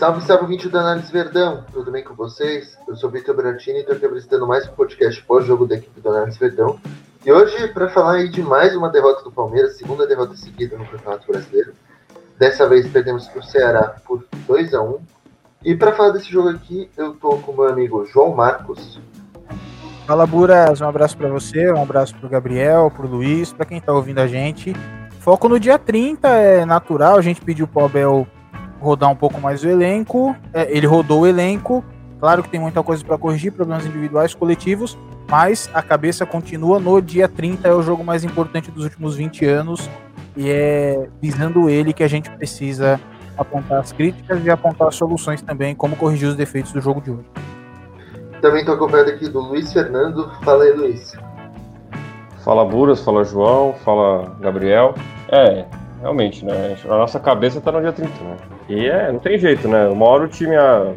[0.00, 1.62] Salve, salve, vídeo da Análise Verdão.
[1.70, 2.74] Tudo bem com vocês?
[2.88, 6.08] Eu sou Vitor Brantini e estou aqui apresentando mais um podcast pós-jogo da equipe do
[6.08, 6.80] Análise Verdão.
[7.22, 10.86] E hoje, para falar aí de mais uma derrota do Palmeiras, segunda derrota seguida no
[10.86, 11.74] Campeonato Brasileiro.
[12.38, 15.00] Dessa vez perdemos para o Ceará por 2 a 1
[15.66, 18.98] E para falar desse jogo aqui, eu tô com meu amigo João Marcos.
[20.06, 20.80] Fala, Buras.
[20.80, 23.92] Um abraço para você, um abraço para o Gabriel, para o Luiz, para quem está
[23.92, 24.74] ouvindo a gente.
[25.18, 28.26] Foco no dia 30, é natural, a gente pediu pro Abel
[28.80, 30.34] rodar um pouco mais o elenco.
[30.52, 31.84] É, ele rodou o elenco.
[32.18, 34.98] Claro que tem muita coisa para corrigir, problemas individuais, coletivos,
[35.28, 39.46] mas a cabeça continua no dia 30, é o jogo mais importante dos últimos 20
[39.46, 39.88] anos.
[40.36, 43.00] E é visando ele que a gente precisa
[43.38, 47.10] apontar as críticas e apontar as soluções também, como corrigir os defeitos do jogo de
[47.10, 47.26] hoje.
[48.40, 50.30] Também estou acompanhado aqui do Luiz Fernando.
[50.42, 51.14] Fala aí, Luiz.
[52.44, 54.94] Fala Buras, fala João, fala Gabriel.
[55.28, 55.66] É,
[56.00, 56.76] realmente, né?
[56.84, 58.36] A nossa cabeça tá no dia 30, né?
[58.68, 59.86] E é, não tem jeito, né?
[59.88, 60.94] Uma hora o time ia,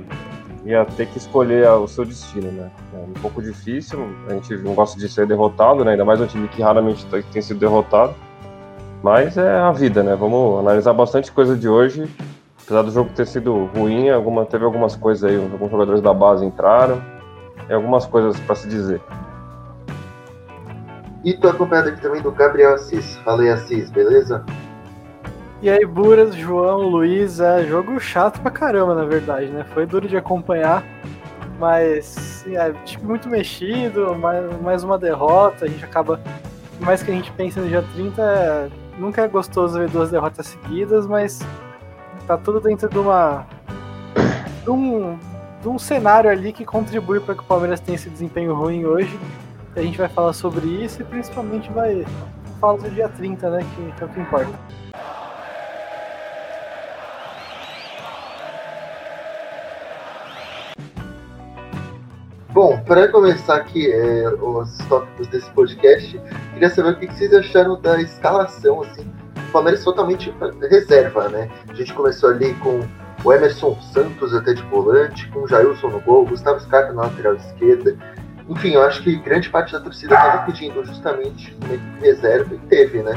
[0.65, 2.71] ia ter que escolher o seu destino, né?
[2.93, 5.91] É um pouco difícil, a gente não gosta de ser derrotado, né?
[5.91, 8.13] Ainda mais um time que raramente tem sido derrotado.
[9.03, 10.15] Mas é a vida, né?
[10.15, 12.09] Vamos analisar bastante coisa de hoje.
[12.63, 16.45] Apesar do jogo ter sido ruim, alguma, teve algumas coisas aí, alguns jogadores da base
[16.45, 17.01] entraram.
[17.67, 19.01] Tem algumas coisas para se dizer.
[21.25, 23.17] E tô acompanhado aqui também do Gabriel Assis.
[23.25, 24.45] Falei Assis, beleza?
[25.63, 29.65] E aí, Buras, João, Luiz, é jogo chato pra caramba, na verdade, né?
[29.73, 30.83] Foi duro de acompanhar,
[31.57, 36.19] mas é tipo muito mexido, mais, mais uma derrota, a gente acaba.
[36.77, 38.69] Por mais que a gente pense no dia 30, é,
[38.99, 41.39] nunca é gostoso ver duas derrotas seguidas, mas
[42.27, 43.47] tá tudo dentro de uma.
[44.65, 45.17] de um,
[45.61, 49.17] de um cenário ali que contribui para que o Palmeiras tenha esse desempenho ruim hoje.
[49.77, 52.05] A gente vai falar sobre isso e principalmente vai
[52.59, 53.65] falar do dia 30, né?
[53.73, 54.82] Que, que é o que importa.
[62.53, 66.21] Bom, para começar aqui é, os tópicos desse podcast,
[66.53, 70.31] queria saber o que vocês acharam da escalação, assim, o Palmeiras totalmente
[70.69, 71.49] reserva, né?
[71.67, 72.79] A gente começou ali com
[73.23, 77.33] o Emerson Santos até de volante, com o Jailson no gol, Gustavo Scarpa na lateral
[77.33, 77.97] esquerda,
[78.47, 83.01] enfim, eu acho que grande parte da torcida estava pedindo justamente uma reserva e teve,
[83.01, 83.13] né?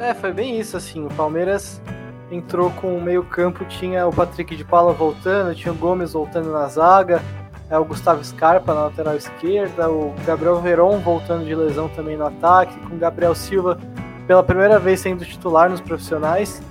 [0.00, 1.04] É, foi bem isso, assim.
[1.04, 1.82] O Palmeiras
[2.32, 6.66] entrou com o meio-campo, tinha o Patrick de Paula voltando, tinha o Gomes voltando na
[6.66, 7.22] zaga,
[7.70, 12.26] é, o Gustavo Scarpa na lateral esquerda, o Gabriel Veron voltando de lesão também no
[12.26, 13.78] ataque, com o Gabriel Silva
[14.26, 16.62] pela primeira vez sendo titular nos profissionais.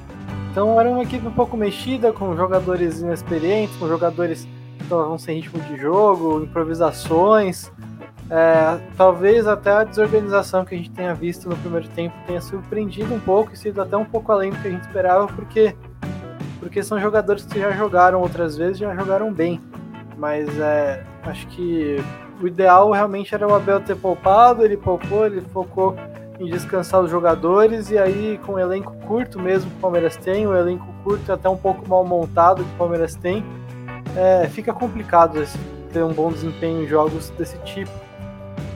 [0.51, 4.47] Então era uma equipe um pouco mexida, com jogadores inexperientes, com jogadores
[4.79, 7.71] estavam sem ritmo de jogo, improvisações.
[8.33, 13.13] É, talvez até a desorganização que a gente tenha visto no primeiro tempo tenha surpreendido
[13.13, 15.75] um pouco e sido até um pouco além do que a gente esperava, porque,
[16.57, 19.59] porque são jogadores que já jogaram outras vezes já jogaram bem.
[20.17, 21.97] Mas é, acho que
[22.41, 25.97] o ideal realmente era o Abel ter poupado, ele poupou, ele focou
[26.39, 30.47] em descansar os jogadores e aí com o elenco curto mesmo que o Palmeiras tem,
[30.47, 33.43] o elenco curto até um pouco mal montado que o Palmeiras tem,
[34.15, 35.57] é, fica complicado esse,
[35.91, 38.10] ter um bom desempenho em jogos desse tipo.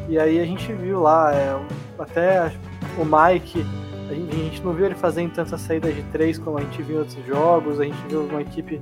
[0.07, 1.59] E aí a gente viu lá, é,
[1.97, 2.51] até
[2.97, 3.65] o Mike,
[4.09, 6.81] a gente, a gente, não viu ele fazendo tanta saída de três como a gente
[6.81, 8.79] viu em outros jogos, a gente viu uma equipe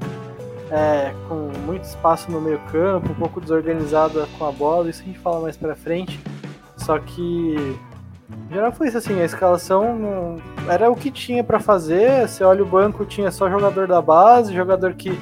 [0.69, 5.05] é, com muito espaço no meio campo, um pouco desorganizada com a bola, isso a
[5.05, 6.19] gente fala mais pra frente.
[6.77, 7.77] Só que
[8.49, 12.27] em geral foi isso assim, a escalação não, era o que tinha para fazer.
[12.27, 15.17] Você olha o banco, tinha só jogador da base, jogador que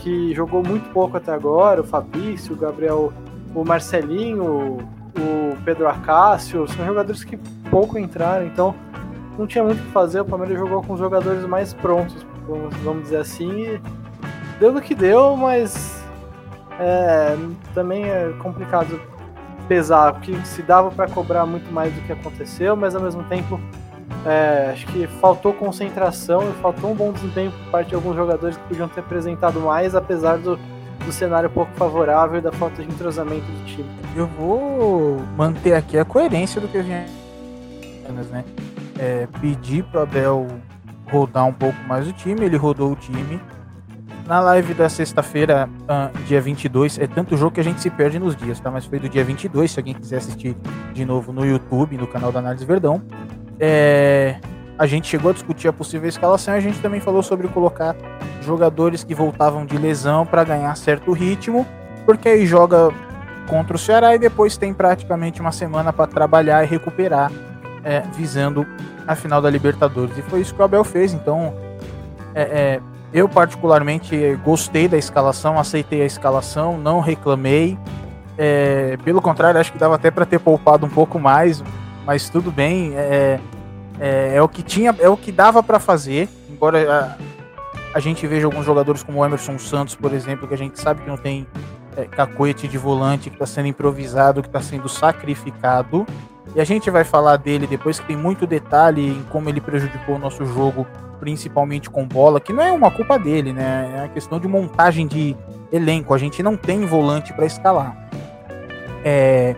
[0.00, 3.12] que jogou muito pouco até agora, o Fabrício, o Gabriel,
[3.54, 4.78] o Marcelinho,
[5.20, 7.36] o Pedro Acácio, são jogadores que
[7.70, 8.74] pouco entraram, então
[9.38, 12.26] não tinha muito o que fazer, o Palmeiras jogou com os jogadores mais prontos,
[12.82, 13.80] vamos dizer assim,
[14.58, 16.02] deu no que deu, mas
[16.78, 17.36] é,
[17.74, 19.00] também é complicado
[19.68, 23.60] pesar, porque se dava para cobrar muito mais do que aconteceu, mas ao mesmo tempo
[24.26, 28.56] é, acho que faltou concentração e faltou um bom desempenho por parte de alguns jogadores
[28.56, 30.58] que podiam ter apresentado mais, apesar do,
[31.04, 33.88] do cenário pouco favorável e da falta de entrosamento do time.
[34.16, 37.10] Eu vou manter aqui a coerência do que a gente
[38.30, 38.44] né?
[38.98, 40.46] É, pedir para Abel
[41.10, 43.40] rodar um pouco mais o time, ele rodou o time.
[44.26, 48.18] Na live da sexta-feira, uh, dia 22, é tanto jogo que a gente se perde
[48.18, 48.70] nos dias, tá?
[48.70, 50.56] Mas foi do dia 22, se alguém quiser assistir
[50.92, 53.02] de novo no YouTube, no canal da Análise Verdão
[53.60, 54.36] é,
[54.80, 57.94] a gente chegou a discutir a possível escalação a gente também falou sobre colocar
[58.40, 61.66] jogadores que voltavam de lesão para ganhar certo ritmo,
[62.06, 62.88] porque aí joga
[63.46, 67.30] contra o Ceará e depois tem praticamente uma semana para trabalhar e recuperar,
[67.84, 68.66] é, visando
[69.06, 70.16] a final da Libertadores.
[70.16, 71.52] E foi isso que o Abel fez, então
[72.34, 72.80] é, é,
[73.12, 77.78] eu particularmente gostei da escalação, aceitei a escalação, não reclamei.
[78.38, 81.62] É, pelo contrário, acho que dava até para ter poupado um pouco mais,
[82.06, 82.94] mas tudo bem.
[82.94, 83.38] É,
[84.00, 86.28] é, é o que tinha, é o que dava para fazer.
[86.48, 87.18] Embora
[87.92, 90.80] a, a, gente veja alguns jogadores como o Emerson Santos, por exemplo, que a gente
[90.80, 91.46] sabe que não tem
[91.96, 96.06] é, cacoete de volante, que está sendo improvisado, que está sendo sacrificado.
[96.54, 100.16] E a gente vai falar dele depois que tem muito detalhe em como ele prejudicou
[100.16, 100.86] o nosso jogo,
[101.20, 103.94] principalmente com bola, que não é uma culpa dele, né?
[103.96, 105.36] É a questão de montagem de
[105.70, 106.14] elenco.
[106.14, 107.96] A gente não tem volante para escalar.
[109.04, 109.54] É...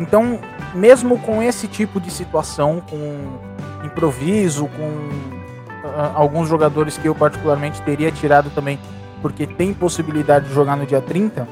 [0.00, 0.40] Então,
[0.74, 3.38] mesmo com esse tipo de situação, com
[3.84, 4.88] improviso, com
[5.86, 8.78] uh, alguns jogadores que eu particularmente teria tirado também,
[9.22, 11.46] porque tem possibilidade de jogar no dia 30,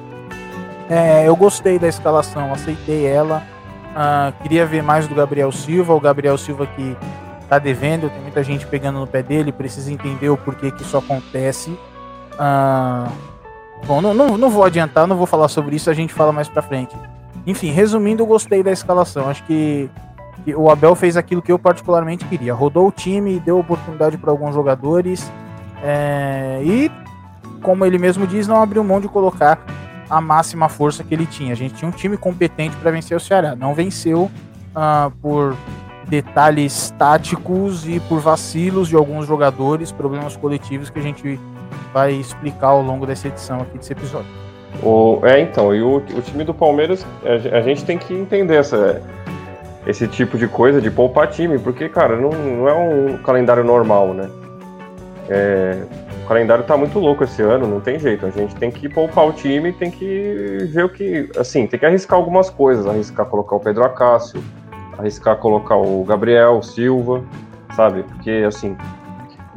[0.90, 3.42] é, eu gostei da escalação, aceitei ela
[3.98, 6.96] Uh, queria ver mais do Gabriel Silva, o Gabriel Silva que
[7.48, 10.96] tá devendo, tem muita gente pegando no pé dele, precisa entender o porquê que isso
[10.96, 11.70] acontece.
[12.34, 13.10] Uh,
[13.86, 16.48] bom, não, não, não, vou adiantar, não vou falar sobre isso, a gente fala mais
[16.48, 16.94] pra frente.
[17.48, 19.26] Enfim, resumindo, eu gostei da escalação.
[19.26, 19.88] Acho que,
[20.44, 22.52] que o Abel fez aquilo que eu particularmente queria.
[22.52, 25.32] Rodou o time, deu oportunidade para alguns jogadores
[25.82, 26.90] é, e,
[27.62, 29.64] como ele mesmo diz, não abriu mão de colocar
[30.10, 31.54] a máxima força que ele tinha.
[31.54, 33.56] A gente tinha um time competente para vencer o Ceará.
[33.56, 34.24] Não venceu
[34.74, 35.56] uh, por
[36.06, 41.40] detalhes táticos e por vacilos de alguns jogadores, problemas coletivos que a gente
[41.94, 44.47] vai explicar ao longo dessa edição aqui desse episódio.
[44.82, 48.54] O, é, então, e o, o time do Palmeiras, a, a, gente tem que entender
[48.56, 49.02] essa,
[49.86, 54.14] esse tipo de coisa de poupar time, porque, cara, não, não é um calendário normal,
[54.14, 54.30] né?
[55.28, 55.82] É,
[56.24, 58.24] o calendário tá muito louco esse ano, não tem jeito.
[58.24, 61.28] A gente tem que poupar o time, tem que ver o que.
[61.36, 62.86] Assim, tem que arriscar algumas coisas.
[62.86, 64.42] Arriscar colocar o Pedro Acácio,
[64.96, 67.22] arriscar colocar o Gabriel, o Silva,
[67.74, 68.02] sabe?
[68.04, 68.76] Porque, assim,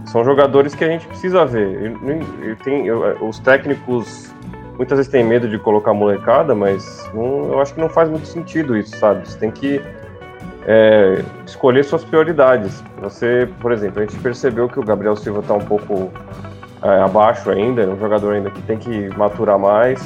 [0.05, 1.93] são jogadores que a gente precisa ver.
[2.63, 4.30] tem, os técnicos
[4.81, 8.25] muitas vezes têm medo de colocar molecada, mas não, eu acho que não faz muito
[8.25, 9.29] sentido isso, sabe?
[9.29, 9.79] Você tem que
[10.65, 12.83] é, escolher suas prioridades.
[12.99, 16.11] Você, por exemplo, a gente percebeu que o Gabriel Silva está um pouco
[16.81, 20.01] é, abaixo ainda, é um jogador ainda que tem que maturar mais,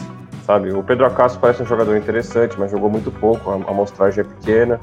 [0.45, 0.73] sabe?
[0.73, 4.77] O Pedro Acácio parece um jogador interessante, mas jogou muito pouco, a amostragem é pequena.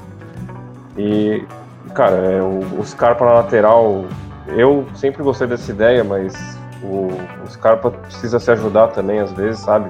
[0.97, 1.45] E,
[1.93, 4.05] cara, é, o, o Scarpa na lateral,
[4.47, 6.33] eu sempre gostei dessa ideia, mas
[6.83, 7.07] o,
[7.43, 9.89] o Scarpa precisa se ajudar também às vezes, sabe?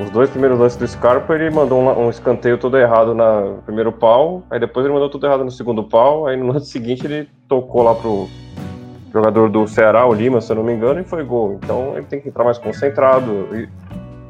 [0.00, 3.90] Os dois primeiros lances do Scarpa, ele mandou um, um, escanteio todo errado no primeiro
[3.90, 7.28] pau, aí depois ele mandou tudo errado no segundo pau, aí no lance seguinte ele
[7.48, 8.28] tocou lá pro,
[9.12, 11.58] jogador do Ceará, o Lima, se eu não me engano, e foi gol.
[11.62, 13.48] Então ele tem que entrar mais concentrado.
[13.52, 13.68] E,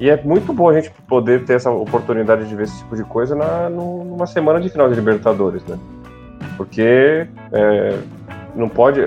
[0.01, 3.05] e é muito bom a gente poder ter essa oportunidade de ver esse tipo de
[3.05, 5.79] coisa na, numa semana de final de Libertadores, né?
[6.57, 7.99] Porque é,
[8.59, 9.01] não pode.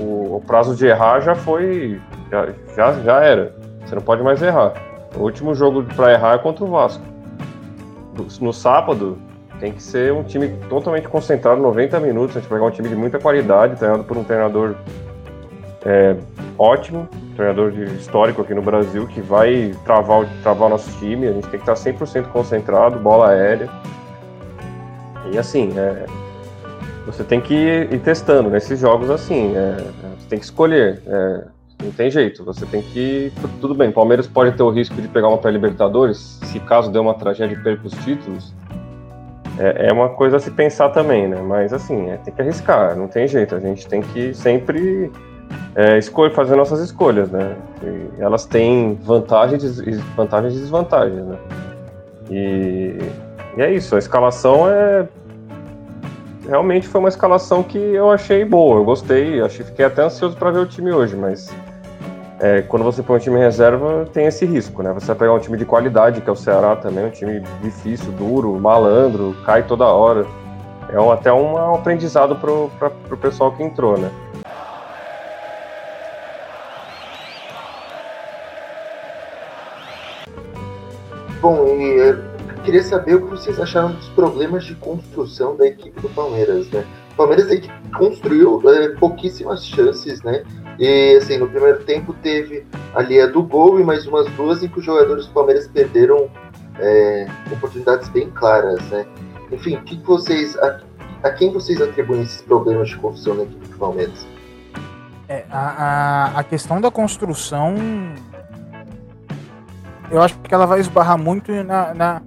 [0.00, 2.00] O, o, prazo de errar já foi.
[2.30, 3.54] Já, já, já era.
[3.84, 4.72] Você não pode mais errar.
[5.14, 7.04] O último jogo para errar é contra o Vasco.
[8.40, 9.18] No sábado,
[9.60, 12.36] tem que ser um time totalmente concentrado 90 minutos.
[12.36, 14.74] A gente pegar um time de muita qualidade, treinado por um treinador
[15.84, 16.16] é,
[16.58, 21.28] ótimo, treinador histórico aqui no Brasil, que vai travar, travar o nosso time.
[21.28, 23.68] A gente tem que estar 100% concentrado, bola aérea.
[25.30, 26.06] E assim, é,
[27.06, 29.54] você tem que ir, testando nesses jogos assim.
[29.54, 29.76] É,
[30.18, 31.02] você tem que escolher.
[31.06, 31.44] É,
[31.82, 32.44] não tem jeito.
[32.44, 33.32] Você tem que.
[33.60, 37.14] Tudo bem, Palmeiras pode ter o risco de pegar uma pré-Libertadores, se caso dê uma
[37.14, 38.54] tragédia e perca os títulos.
[39.58, 41.40] É, é, uma coisa a se pensar também, né?
[41.40, 43.54] Mas assim, é, tem que arriscar, não tem jeito.
[43.54, 45.12] A gente tem que sempre
[45.76, 47.54] é, escolher, fazer nossas escolhas, né?
[47.82, 49.80] E elas têm vantagens,
[50.16, 51.36] vantagens e desvantagens, né?
[52.30, 52.98] E,
[53.56, 55.06] e é isso, a escalação é
[56.48, 60.50] realmente foi uma escalação que eu achei boa, eu gostei, achei, fiquei até ansioso para
[60.50, 61.52] ver o time hoje, mas
[62.40, 64.92] é, quando você põe um time em reserva, tem esse risco, né?
[64.92, 68.12] Você vai pegar um time de qualidade, que é o Ceará também, um time difícil,
[68.12, 70.26] duro, malandro, cai toda hora.
[70.92, 74.10] É um, até um aprendizado pro, pra, pro pessoal que entrou, né?
[81.40, 82.33] Bom, e
[82.64, 86.84] queria saber o que vocês acharam dos problemas de construção da equipe do Palmeiras, né?
[87.12, 87.62] O Palmeiras aí
[87.96, 90.42] construiu é, pouquíssimas chances, né?
[90.78, 94.68] E assim, no primeiro tempo teve ali a do gol e mais umas duas em
[94.68, 96.28] que os jogadores do Palmeiras perderam
[96.80, 99.06] é, oportunidades bem claras, né?
[99.52, 100.80] Enfim, que vocês, a,
[101.22, 104.26] a, quem vocês atribuem esses problemas de construção na equipe do Palmeiras?
[105.28, 107.76] É, a, a, a questão da construção
[110.10, 112.22] eu acho que ela vai esbarrar muito na, na,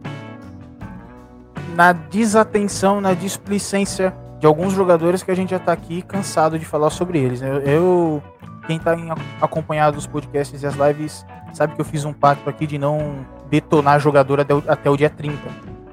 [1.77, 6.65] na desatenção, na displicência de alguns jogadores que a gente já está aqui cansado de
[6.65, 7.39] falar sobre eles.
[7.39, 8.23] Eu, eu,
[8.65, 8.95] quem está
[9.39, 13.23] acompanhado os podcasts e as lives sabe que eu fiz um pacto aqui de não
[13.47, 15.37] detonar jogador até o, até o dia 30,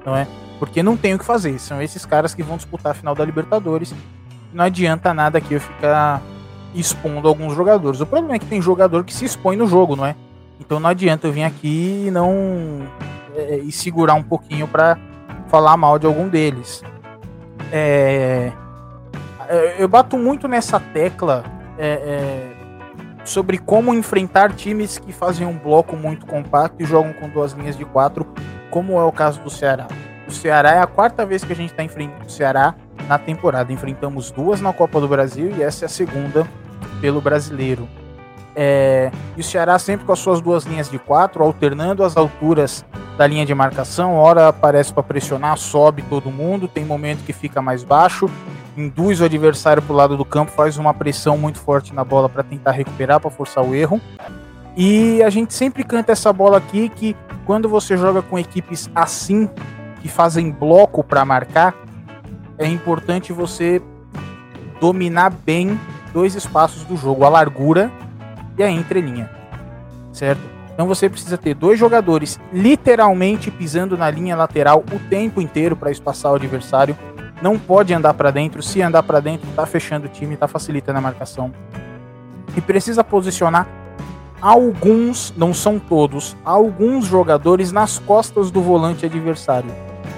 [0.03, 0.27] não é?
[0.57, 3.23] Porque não tem o que fazer, são esses caras que vão disputar a final da
[3.23, 3.93] Libertadores.
[4.51, 6.19] Não adianta nada aqui eu ficar
[6.73, 8.01] expondo alguns jogadores.
[8.01, 10.15] O problema é que tem jogador que se expõe no jogo, não é?
[10.59, 12.81] Então não adianta eu vir aqui e não
[13.35, 14.97] é, e segurar um pouquinho para
[15.55, 16.83] falar mal de algum deles.
[17.71, 18.51] É,
[19.79, 21.45] eu bato muito nessa tecla
[21.77, 22.51] é, é,
[23.23, 27.77] sobre como enfrentar times que fazem um bloco muito compacto e jogam com duas linhas
[27.77, 28.27] de quatro,
[28.69, 29.87] como é o caso do Ceará.
[30.27, 32.75] O Ceará é a quarta vez que a gente está enfrentando o Ceará
[33.07, 33.71] na temporada.
[33.71, 36.45] Enfrentamos duas na Copa do Brasil e essa é a segunda
[36.99, 37.87] pelo brasileiro.
[38.55, 42.85] É, e o Ceará sempre com as suas duas linhas de quatro, alternando as alturas
[43.17, 44.15] da linha de marcação.
[44.15, 46.67] Hora aparece para pressionar, sobe todo mundo.
[46.67, 48.29] Tem momento que fica mais baixo,
[48.77, 52.29] induz o adversário para o lado do campo, faz uma pressão muito forte na bola
[52.29, 53.99] para tentar recuperar, para forçar o erro.
[54.77, 59.49] E a gente sempre canta essa bola aqui que quando você joga com equipes assim,
[60.01, 61.73] que fazem bloco para marcar,
[62.57, 63.81] é importante você
[64.79, 65.79] dominar bem
[66.13, 67.91] dois espaços do jogo, a largura
[68.57, 69.29] e a entrelinha,
[70.13, 70.41] certo?
[70.73, 75.89] Então você precisa ter dois jogadores literalmente pisando na linha lateral o tempo inteiro para
[75.89, 76.97] espaçar o adversário.
[77.41, 78.61] Não pode andar para dentro.
[78.61, 81.53] Se andar para dentro, tá fechando o time, tá facilitando a marcação.
[82.57, 83.67] E precisa posicionar
[84.41, 89.71] alguns, não são todos, alguns jogadores nas costas do volante adversário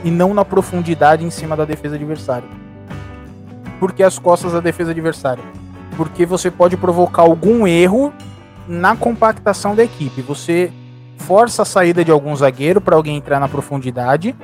[0.04, 2.50] e não na profundidade em cima da defesa adversária.
[3.80, 5.44] Por que as costas da defesa adversária?
[5.98, 8.14] Porque você pode provocar algum erro
[8.68, 10.22] na compactação da equipe.
[10.22, 10.72] Você
[11.18, 14.36] força a saída de algum zagueiro para alguém entrar na profundidade,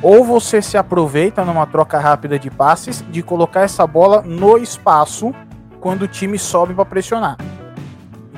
[0.00, 5.34] ou você se aproveita numa troca rápida de passes de colocar essa bola no espaço
[5.80, 7.36] quando o time sobe para pressionar.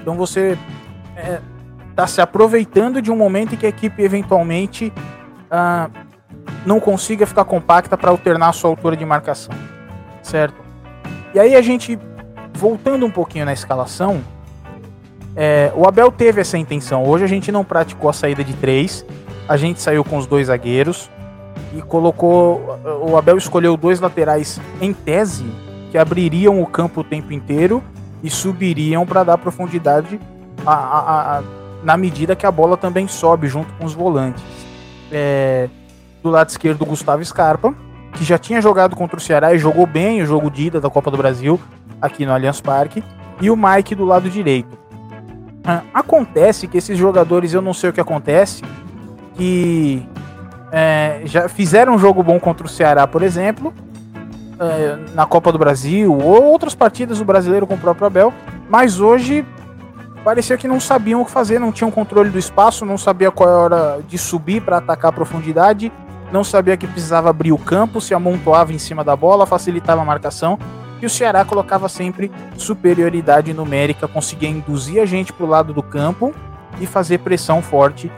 [0.00, 0.56] Então você
[1.16, 1.40] está é,
[1.94, 4.92] tá se aproveitando de um momento em que a equipe eventualmente
[5.50, 5.90] ah,
[6.64, 9.54] não consiga ficar compacta para alternar a sua altura de marcação,
[10.22, 10.64] certo?
[11.34, 11.98] E aí a gente
[12.56, 14.22] voltando um pouquinho na escalação,
[15.36, 17.04] é, o Abel teve essa intenção.
[17.04, 19.04] Hoje a gente não praticou a saída de três.
[19.46, 21.10] A gente saiu com os dois zagueiros
[21.76, 22.80] e colocou.
[23.02, 25.44] O Abel escolheu dois laterais em tese
[25.90, 27.84] que abririam o campo o tempo inteiro
[28.22, 30.18] e subiriam para dar profundidade
[30.64, 31.42] a, a, a,
[31.84, 34.42] na medida que a bola também sobe junto com os volantes.
[35.12, 35.68] É,
[36.22, 37.72] do lado esquerdo, Gustavo Scarpa,
[38.16, 40.90] que já tinha jogado contra o Ceará e jogou bem o jogo de ida da
[40.90, 41.60] Copa do Brasil
[42.00, 43.02] aqui no Allianz Parque,
[43.40, 44.78] e o Mike do lado direito.
[45.64, 48.62] Ah, acontece que esses jogadores, eu não sei o que acontece,
[49.34, 50.06] que
[50.72, 53.74] é, já fizeram um jogo bom contra o Ceará, por exemplo,
[54.58, 58.32] é, na Copa do Brasil, ou outras partidas do brasileiro com o próprio Abel,
[58.68, 59.44] mas hoje
[60.24, 63.66] parecia que não sabiam o que fazer, não tinham controle do espaço, não sabia qual
[63.66, 65.92] era de subir para atacar a profundidade,
[66.32, 70.04] não sabia que precisava abrir o campo, se amontoava em cima da bola, facilitava a
[70.04, 70.58] marcação
[70.98, 75.82] que o Ceará colocava sempre superioridade numérica, conseguia induzir a gente para o lado do
[75.82, 76.34] campo
[76.80, 78.10] e fazer pressão forte,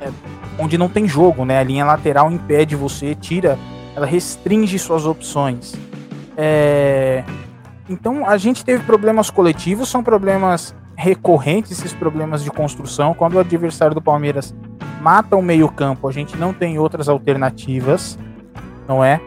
[0.00, 0.10] é,
[0.58, 1.58] onde não tem jogo, né?
[1.58, 3.58] A linha lateral impede você, tira,
[3.94, 5.74] ela restringe suas opções.
[6.36, 7.24] É,
[7.88, 13.14] então a gente teve problemas coletivos, são problemas recorrentes esses problemas de construção.
[13.14, 14.54] Quando o adversário do Palmeiras
[15.00, 18.18] mata o meio-campo, a gente não tem outras alternativas,
[18.86, 19.20] não é?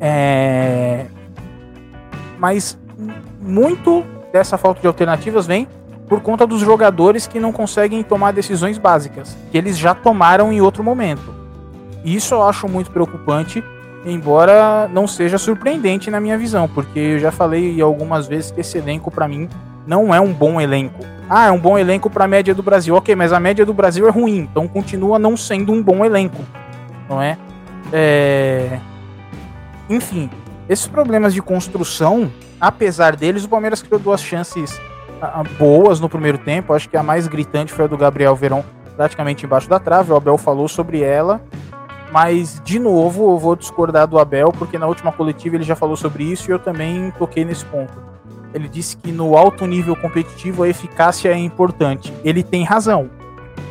[0.00, 1.06] é
[2.38, 2.78] mas
[3.40, 5.68] muito dessa falta de alternativas vem
[6.08, 10.60] por conta dos jogadores que não conseguem tomar decisões básicas, que eles já tomaram em
[10.60, 11.34] outro momento.
[12.04, 13.62] Isso eu acho muito preocupante,
[14.04, 18.78] embora não seja surpreendente na minha visão, porque eu já falei algumas vezes que esse
[18.78, 19.48] elenco para mim
[19.90, 21.04] não é um bom elenco.
[21.28, 22.94] Ah, é um bom elenco para a média do Brasil.
[22.94, 26.44] OK, mas a média do Brasil é ruim, então continua não sendo um bom elenco,
[27.08, 27.36] não é?
[27.92, 28.78] é...
[29.88, 30.30] Enfim,
[30.68, 32.30] esses problemas de construção,
[32.60, 34.80] apesar deles, o Palmeiras criou duas chances
[35.20, 36.72] ah, ah, boas no primeiro tempo.
[36.72, 40.12] Acho que a mais gritante foi a do Gabriel Verão, praticamente embaixo da trave.
[40.12, 41.40] O Abel falou sobre ela.
[42.12, 45.96] Mas, de novo, eu vou discordar do Abel, porque na última coletiva ele já falou
[45.96, 48.09] sobre isso e eu também toquei nesse ponto.
[48.52, 52.12] Ele disse que no alto nível competitivo a eficácia é importante.
[52.24, 53.10] Ele tem razão,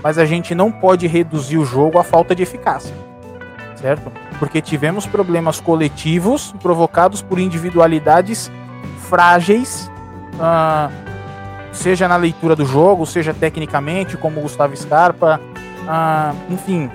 [0.01, 2.95] mas a gente não pode reduzir o jogo à falta de eficácia,
[3.75, 4.11] certo?
[4.39, 8.49] porque tivemos problemas coletivos provocados por individualidades
[9.09, 9.91] frágeis,
[10.35, 10.89] uh,
[11.73, 15.41] seja na leitura do jogo, seja tecnicamente, como o Gustavo Scarpa,
[15.83, 16.89] uh, enfim,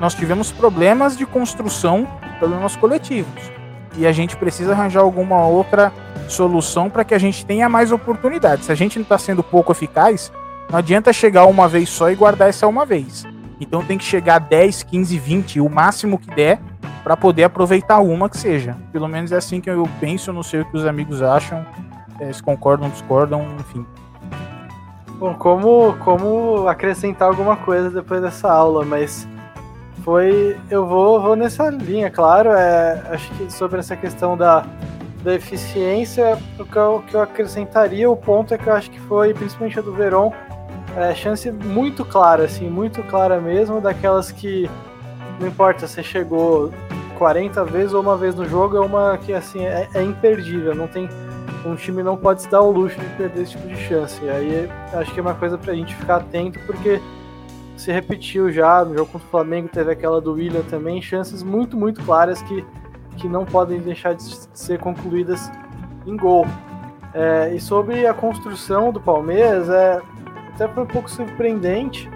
[0.00, 2.06] nós tivemos problemas de construção,
[2.38, 3.50] problemas coletivos.
[3.98, 5.92] E a gente precisa arranjar alguma outra
[6.28, 8.66] solução para que a gente tenha mais oportunidades.
[8.66, 10.32] Se a gente não está sendo pouco eficaz,
[10.70, 13.26] não adianta chegar uma vez só e guardar essa uma vez.
[13.60, 16.60] Então tem que chegar 10, 15, 20, o máximo que der,
[17.02, 18.76] para poder aproveitar uma que seja.
[18.92, 21.66] Pelo menos é assim que eu penso, não sei o que os amigos acham,
[22.20, 23.84] é, se concordam, discordam, enfim.
[25.18, 29.26] Bom, como, como acrescentar alguma coisa depois dessa aula, mas
[30.08, 30.58] foi.
[30.70, 32.48] Eu vou, vou nessa linha, claro.
[32.48, 34.64] É, acho que sobre essa questão da,
[35.22, 38.98] da eficiência, o que, eu, que eu acrescentaria, o ponto é que eu acho que
[39.00, 40.32] foi, principalmente a do Verón,
[40.96, 44.70] é, chance muito clara, assim, muito clara mesmo, daquelas que
[45.38, 46.72] não importa se chegou
[47.18, 50.88] 40 vezes ou uma vez no jogo, é uma que assim é, é imperdível, não
[50.88, 51.06] tem
[51.66, 54.18] um time não pode se dar o luxo de perder esse tipo de chance.
[54.24, 56.98] E aí acho que é uma coisa pra gente ficar atento, porque
[57.78, 61.76] se repetiu já no jogo contra o Flamengo, teve aquela do William também, chances muito,
[61.76, 62.64] muito claras que,
[63.16, 65.50] que não podem deixar de ser concluídas
[66.04, 66.44] em gol.
[67.14, 70.02] É, e sobre a construção do Palmeiras, é,
[70.54, 72.10] até foi um pouco surpreendente,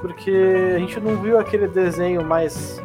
[0.00, 2.82] porque a gente não viu aquele desenho mais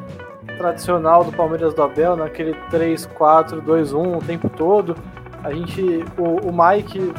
[0.57, 4.95] tradicional do Palmeiras do Abel, naquele 3-4-2-1 o tempo todo.
[5.43, 7.11] A gente, o, o Mike,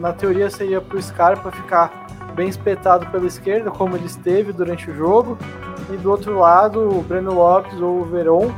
[0.00, 2.06] na teoria, seria para o Scarpa ficar
[2.38, 5.36] bem espetado pela esquerda, como ele esteve durante o jogo,
[5.92, 8.52] e do outro lado, o Breno Lopes ou o Veron,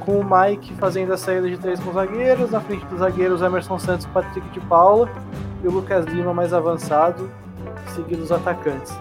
[0.00, 3.40] com o Mike fazendo a saída de três com os zagueiros, na frente dos zagueiros,
[3.40, 5.08] Emerson Santos, Patrick de Paula
[5.64, 7.30] e o Lucas Lima mais avançado,
[7.94, 8.92] seguindo os atacantes.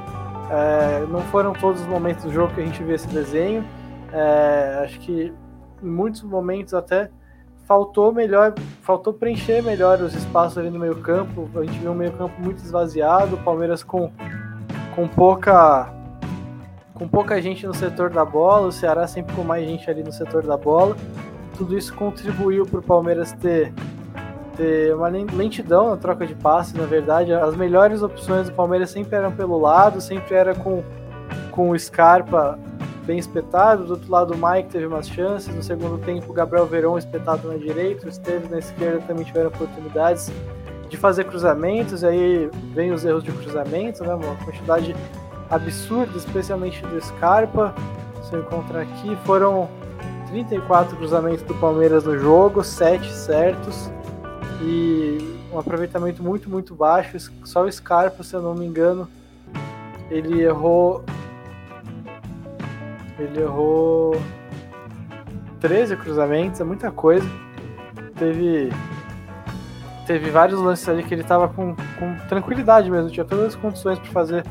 [0.50, 3.66] É, não foram todos os momentos do jogo que a gente vê esse desenho.
[4.14, 5.34] É, acho que
[5.84, 7.10] em muitos momentos até
[7.72, 11.50] faltou melhor, faltou preencher melhor os espaços ali no meio campo.
[11.56, 14.12] A gente viu um meio campo muito esvaziado, o Palmeiras com,
[14.94, 15.90] com pouca
[16.94, 20.12] com pouca gente no setor da bola, o Ceará sempre com mais gente ali no
[20.12, 20.98] setor da bola.
[21.58, 23.74] Tudo isso contribuiu para o Palmeiras ter,
[24.58, 27.34] ter uma lentidão na troca de passes, na verdade.
[27.34, 30.84] As melhores opções do Palmeiras sempre eram pelo lado, sempre era com,
[31.52, 32.60] com o Scarpa
[33.06, 33.86] bem espetado.
[33.86, 35.54] Do outro lado, o Mike teve umas chances.
[35.54, 38.06] No segundo tempo, o Gabriel Verão espetado na direita.
[38.06, 40.32] O Esteves na esquerda também tiveram oportunidades
[40.90, 42.04] de fazer cruzamentos.
[42.04, 44.14] E aí vem os erros de cruzamento, né?
[44.14, 44.96] Uma quantidade
[45.50, 47.74] absurda, especialmente do Scarpa.
[48.24, 49.70] Se eu encontrar aqui, foram
[50.30, 53.92] 34 cruzamentos do Palmeiras no jogo, 7 certos.
[54.62, 57.32] E um aproveitamento muito, muito baixo.
[57.44, 59.08] Só o Scarpa, se eu não me engano,
[60.10, 61.04] ele errou
[63.22, 64.20] ele errou
[65.60, 67.28] 13 cruzamentos, é muita coisa.
[68.18, 68.72] Teve
[70.06, 73.98] teve vários lances ali que ele tava com, com tranquilidade mesmo, tinha todas as condições
[74.00, 74.44] para fazer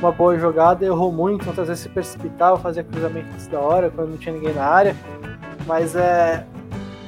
[0.00, 4.10] uma boa jogada, errou muito, muitas vezes se precipitava, fazia cruzamento antes da hora, quando
[4.10, 4.96] não tinha ninguém na área.
[5.66, 6.44] Mas é.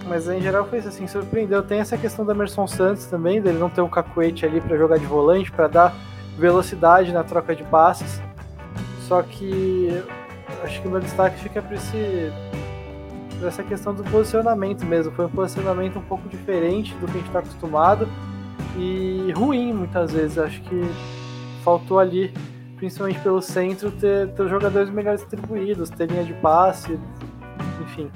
[0.06, 1.62] Mas em geral foi assim, surpreendeu.
[1.62, 4.98] Tem essa questão da Emerson Santos também, dele não ter um cacuete ali para jogar
[4.98, 5.94] de volante, para dar
[6.38, 8.22] velocidade na troca de passes.
[9.00, 10.02] Só que
[10.66, 12.32] acho que o meu destaque fica para esse
[13.38, 15.12] pra essa questão do posicionamento mesmo.
[15.12, 18.08] Foi um posicionamento um pouco diferente do que a gente está acostumado
[18.76, 20.38] e ruim muitas vezes.
[20.38, 20.82] Acho que
[21.62, 22.32] faltou ali,
[22.76, 26.98] principalmente pelo centro, ter, ter jogadores melhor distribuídos, ter linha de passe,
[27.82, 28.10] enfim.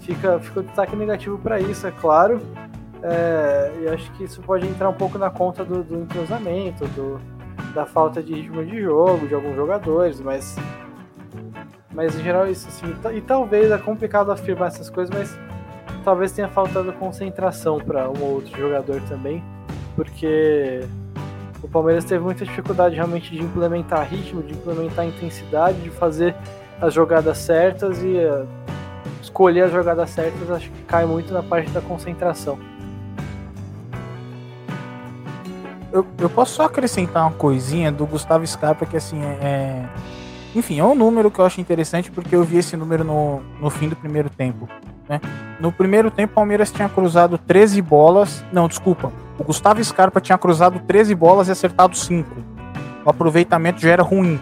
[0.00, 2.40] Fica, fica destaque negativo para isso, é claro.
[3.02, 7.20] É, e acho que isso pode entrar um pouco na conta do, do entrosamento, do,
[7.74, 10.56] da falta de ritmo de jogo de alguns jogadores, mas
[11.92, 12.94] mas em geral isso assim.
[13.14, 15.38] E talvez é complicado afirmar essas coisas, mas
[16.04, 19.42] talvez tenha faltado concentração para um ou outro jogador também,
[19.96, 20.80] porque
[21.62, 26.34] o Palmeiras teve muita dificuldade realmente de implementar ritmo, de implementar intensidade, de fazer
[26.80, 28.48] as jogadas certas e uh,
[29.20, 32.58] escolher as jogadas certas, acho que cai muito na parte da concentração.
[35.92, 39.84] Eu, eu posso só acrescentar uma coisinha do Gustavo Scarpa que assim é,
[40.54, 43.70] enfim, é um número que eu acho interessante porque eu vi esse número no, no
[43.70, 44.68] fim do primeiro tempo.
[45.08, 45.20] Né?
[45.60, 48.44] No primeiro tempo, o Palmeiras tinha cruzado 13 bolas.
[48.52, 49.12] Não, desculpa.
[49.38, 52.28] O Gustavo Scarpa tinha cruzado 13 bolas e acertado 5.
[53.04, 54.40] O aproveitamento já era ruim.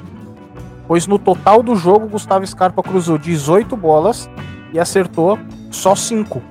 [0.87, 4.29] Pois no total do jogo, o Gustavo Scarpa cruzou 18 bolas
[4.73, 5.38] e acertou
[5.71, 6.42] só 5.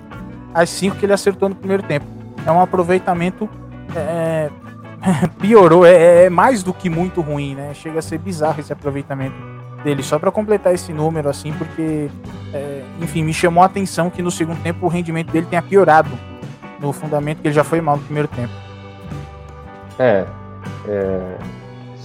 [0.53, 2.05] As 5 que ele acertou no primeiro tempo.
[2.45, 3.49] É um aproveitamento.
[3.95, 4.49] É,
[5.39, 7.73] piorou, é, é, mais do que muito ruim, né?
[7.73, 9.35] Chega a ser bizarro esse aproveitamento
[9.83, 10.03] dele.
[10.03, 12.09] Só para completar esse número, assim, porque,
[12.53, 16.09] é, enfim, me chamou a atenção que no segundo tempo o rendimento dele tenha piorado
[16.79, 18.53] no fundamento, que ele já foi mal no primeiro tempo.
[19.99, 20.25] É,
[20.87, 21.37] é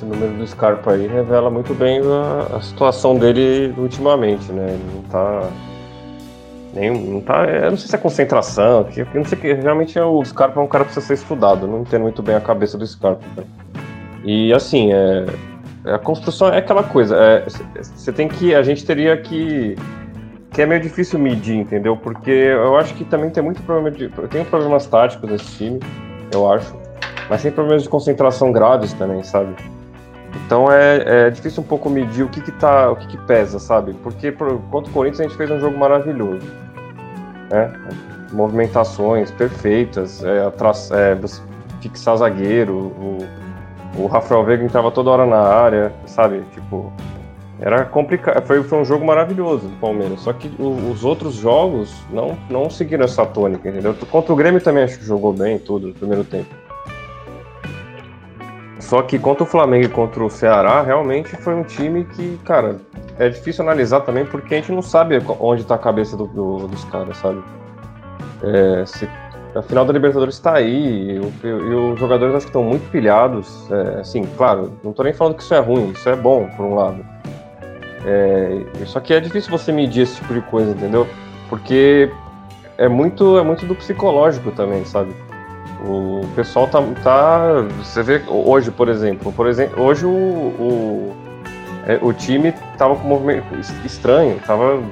[0.02, 4.70] esse número do Scarpa aí revela muito bem a, a situação dele ultimamente, né?
[4.70, 5.48] Ele não tá
[6.72, 10.04] Nem, não tá, eu não sei se é concentração, que, não sei que realmente é,
[10.04, 12.78] o Scarpa é um cara que precisa ser estudado, não entendo muito bem a cabeça
[12.78, 13.22] do Scarpa.
[13.36, 13.44] Né?
[14.24, 15.26] E assim, é,
[15.84, 17.44] a construção é aquela coisa,
[17.76, 19.76] você é, tem que, a gente teria que,
[20.50, 21.94] que é meio difícil medir, entendeu?
[21.94, 25.80] Porque eu acho que também tem muito problema de, tem problemas táticos nesse time,
[26.32, 26.74] eu acho,
[27.28, 29.54] mas tem problemas de concentração graves também, sabe?
[30.46, 33.58] Então é, é difícil um pouco medir o que, que tá, o que, que pesa,
[33.58, 33.94] sabe?
[34.02, 36.46] Porque por, contra o Corinthians a gente fez um jogo maravilhoso,
[37.52, 37.72] né?
[38.32, 41.18] Movimentações perfeitas, é, atras, é,
[41.80, 43.18] fixar zagueiro, o,
[43.98, 46.42] o Rafael Veiga entrava toda hora na área, sabe?
[46.52, 46.90] Tipo,
[47.60, 48.44] era complicado.
[48.46, 50.20] Foi, foi um jogo maravilhoso do Palmeiras.
[50.20, 53.94] Só que o, os outros jogos não, não seguiram essa tônica, entendeu?
[54.10, 56.48] Contra o Grêmio também acho que jogou bem tudo no primeiro tempo.
[58.82, 62.80] Só que contra o Flamengo e contra o Ceará, realmente foi um time que, cara,
[63.18, 66.66] é difícil analisar também porque a gente não sabe onde está a cabeça do, do,
[66.66, 67.42] dos caras, sabe?
[68.42, 69.08] É, se,
[69.54, 73.70] a final da Libertadores está aí e, os jogadores acho que estão muito pilhados.
[73.70, 76.66] É, assim, claro, não estou nem falando que isso é ruim, isso é bom, por
[76.66, 77.06] um lado.
[78.04, 81.06] É, só que é difícil você medir esse tipo de coisa, entendeu?
[81.48, 82.10] Porque
[82.76, 85.14] é muito, é muito do psicológico também, sabe?
[85.84, 87.62] O pessoal tá, tá.
[87.78, 89.32] Você vê hoje, por exemplo.
[89.32, 91.16] Por exemplo, hoje o, o,
[91.86, 94.82] é, o time tava com um movimento estranho, tava.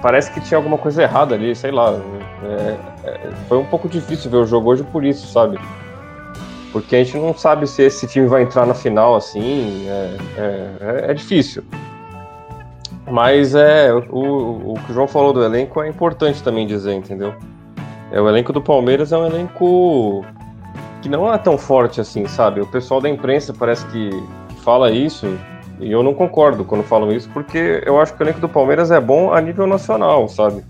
[0.00, 1.98] Parece que tinha alguma coisa errada ali, sei lá.
[2.42, 5.58] É, é, foi um pouco difícil ver o jogo hoje por isso, sabe?
[6.72, 9.86] Porque a gente não sabe se esse time vai entrar na final assim.
[9.88, 11.62] É, é, é difícil.
[13.06, 17.34] Mas é o, o que o João falou do elenco é importante também dizer, entendeu?
[18.14, 20.24] É, o elenco do Palmeiras é um elenco
[21.02, 22.60] que não é tão forte assim, sabe?
[22.60, 24.10] O pessoal da imprensa parece que,
[24.62, 25.36] fala isso,
[25.80, 28.92] e eu não concordo quando falam isso, porque eu acho que o elenco do Palmeiras
[28.92, 30.62] é bom a nível nacional, sabe?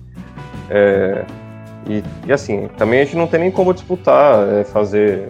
[0.71, 1.27] É,
[1.87, 5.29] e, e, assim, também a gente não tem nem como disputar, é, fazer,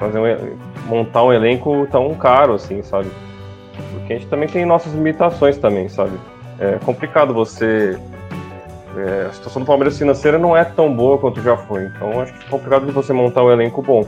[0.00, 0.56] fazer um,
[0.88, 3.08] montar um elenco tão caro assim, sabe?
[3.92, 6.18] Porque a gente também tem nossas limitações também, sabe?
[6.58, 7.96] É complicado você
[8.96, 11.84] é, a situação do Palmeiras financeira não é tão boa quanto já foi.
[11.84, 14.06] Então acho que é complicado de você montar um elenco bom.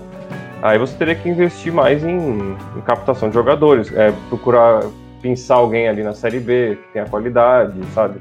[0.63, 4.83] Aí você teria que investir mais em, em captação de jogadores, é, procurar
[5.21, 8.21] pensar alguém ali na Série B que tenha qualidade, sabe?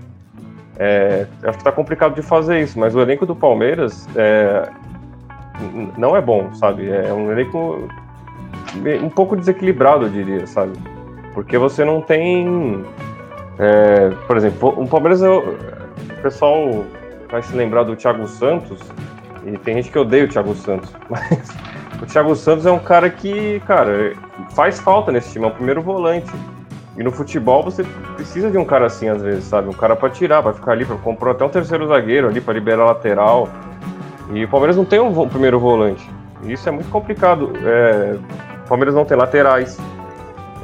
[0.77, 4.69] É, acho que tá complicado de fazer isso, mas o elenco do Palmeiras é,
[5.97, 6.89] não é bom, sabe?
[6.89, 7.87] É um elenco
[9.01, 10.73] um pouco desequilibrado, eu diria, sabe?
[11.33, 12.83] Porque você não tem.
[13.59, 15.27] É, por exemplo, o Palmeiras é,
[16.23, 16.85] pessoal
[17.29, 18.79] vai se lembrar do Thiago Santos,
[19.45, 21.49] e tem gente que odeia o Thiago Santos, mas
[22.01, 24.13] o Thiago Santos é um cara que, cara,
[24.55, 26.31] faz falta nesse time, é o primeiro volante.
[26.95, 27.83] E no futebol você
[28.15, 29.67] precisa de um cara assim às vezes, sabe?
[29.67, 32.53] Um cara para tirar, para ficar ali, para comprar até um terceiro zagueiro ali para
[32.53, 33.49] liberar a lateral.
[34.31, 36.07] E o Palmeiras não tem um primeiro volante.
[36.43, 37.51] E isso é muito complicado.
[37.65, 38.15] É,
[38.63, 39.79] o Palmeiras não tem laterais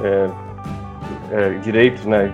[0.03, 0.29] é,
[1.31, 2.31] é, direitos, né?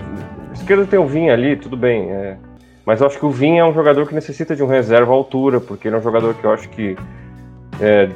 [0.54, 2.12] Esquerda tem o Vinha ali, tudo bem.
[2.12, 2.38] É,
[2.86, 5.16] mas eu acho que o Vinha é um jogador que necessita de um reserva à
[5.16, 6.96] altura, porque ele é um jogador que eu acho que.
[7.82, 8.10] É,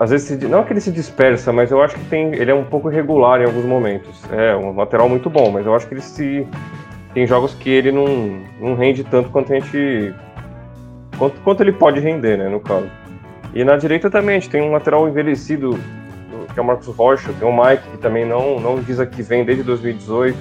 [0.00, 2.64] às vezes, não que ele se dispersa, mas eu acho que tem, ele é um
[2.64, 4.20] pouco irregular em alguns momentos.
[4.32, 6.46] É um lateral muito bom, mas eu acho que ele se.
[7.14, 8.06] Tem jogos que ele não,
[8.58, 10.12] não rende tanto quanto a gente.
[11.16, 12.90] Quanto, quanto ele pode render, né, no caso.
[13.54, 15.78] E na direita também, a gente tem um lateral envelhecido,
[16.52, 19.44] que é o Marcos Rocha, tem o Mike, que também não, não diz que vem
[19.44, 20.36] desde 2018.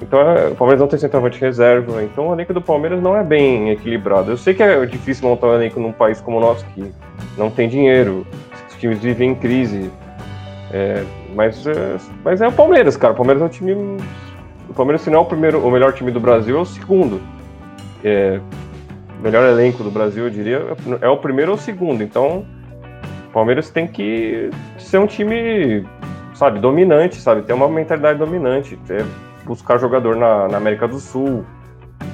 [0.00, 3.24] Então é, o Palmeiras não tem centroavante reserva, então o elenco do Palmeiras não é
[3.24, 4.30] bem equilibrado.
[4.30, 6.92] Eu sei que é difícil montar um elenco num país como o nosso, que
[7.36, 8.26] não tem dinheiro,
[8.68, 9.90] os times vivem em crise.
[10.72, 11.02] É,
[11.34, 13.12] mas, é, mas é o Palmeiras, cara.
[13.12, 13.74] O Palmeiras é o time.
[14.68, 17.20] O Palmeiras, se não é o, primeiro, o melhor time do Brasil, é o segundo.
[18.04, 18.38] É,
[19.22, 20.62] melhor elenco do Brasil, eu diria,
[21.00, 22.02] é o primeiro ou o segundo.
[22.02, 22.44] Então,
[23.28, 25.84] o Palmeiras tem que ser um time,
[26.34, 27.42] sabe, dominante, sabe?
[27.42, 28.78] Ter uma mentalidade dominante.
[28.86, 29.04] Ter,
[29.48, 31.44] buscar jogador na, na América do Sul.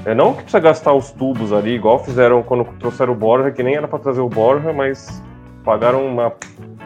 [0.06, 3.62] É não que precisa gastar os tubos ali, igual fizeram quando trouxeram o Borja, que
[3.62, 5.22] nem era para trazer o Borja, mas
[5.64, 6.32] pagaram uma.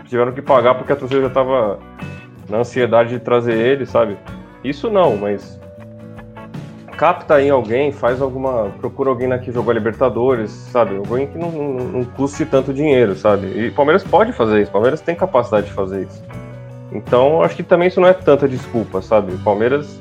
[0.06, 1.78] tiveram que pagar porque a torcida já estava
[2.48, 4.16] na ansiedade de trazer ele, sabe?
[4.64, 5.60] Isso não, mas
[6.96, 8.70] capta aí alguém, faz alguma.
[8.80, 10.96] procura alguém que jogou a Libertadores, sabe?
[10.96, 13.46] Alguém que não, não, não custe tanto dinheiro, sabe?
[13.46, 16.22] E o Palmeiras pode fazer isso, o Palmeiras tem capacidade de fazer isso.
[16.90, 19.36] Então, acho que também isso não é tanta desculpa, sabe?
[19.44, 20.00] Palmeiras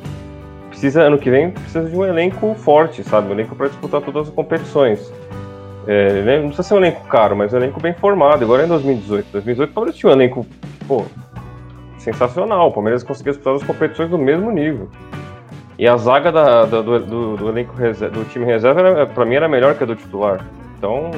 [0.78, 3.30] precisa, ano que vem, precisa de um elenco forte, sabe?
[3.30, 5.12] Um elenco para disputar todas as competições.
[5.88, 6.38] É, né?
[6.38, 8.44] não precisa ser um elenco caro, mas um elenco bem formado.
[8.44, 9.32] Agora em 2018.
[9.32, 10.46] 2018 o Palmeiras tinha um elenco,
[10.88, 11.04] pô,
[11.98, 12.68] sensacional.
[12.68, 14.88] O Palmeiras conseguia disputar as competições do mesmo nível.
[15.80, 19.48] E a zaga da, da, do, do, do, elenco do time reserva, para mim, era
[19.48, 20.46] melhor que a do titular.
[20.78, 21.10] Então,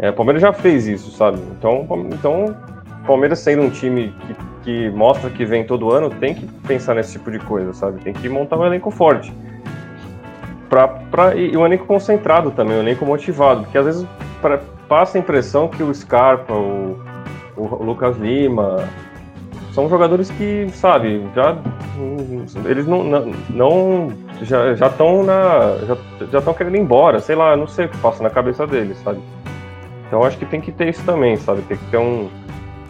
[0.00, 1.38] é, o Palmeiras já fez isso, sabe?
[1.56, 2.56] Então, então
[3.06, 7.12] Palmeiras sendo um time que, que mostra que vem todo ano, tem que pensar nesse
[7.12, 8.00] tipo de coisa, sabe?
[8.00, 9.32] Tem que montar um elenco forte.
[10.68, 14.06] Pra, pra, e um elenco concentrado também, um elenco motivado, porque às vezes
[14.40, 16.98] pra, passa a impressão que o Scarpa, o,
[17.56, 18.88] o Lucas Lima,
[19.72, 21.56] são jogadores que, sabe, já
[22.64, 24.12] eles não, não, não
[24.42, 25.76] já estão na
[26.30, 28.98] já estão querendo ir embora, sei lá, não sei o que passa na cabeça deles,
[28.98, 29.20] sabe?
[30.06, 31.62] Então acho que tem que ter isso também, sabe?
[31.62, 32.28] Tem que ter um,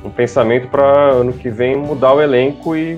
[0.05, 2.95] um pensamento para ano que vem mudar o elenco e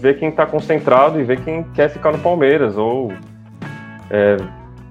[0.00, 3.12] ver quem está concentrado e ver quem quer ficar no Palmeiras ou
[4.10, 4.36] é,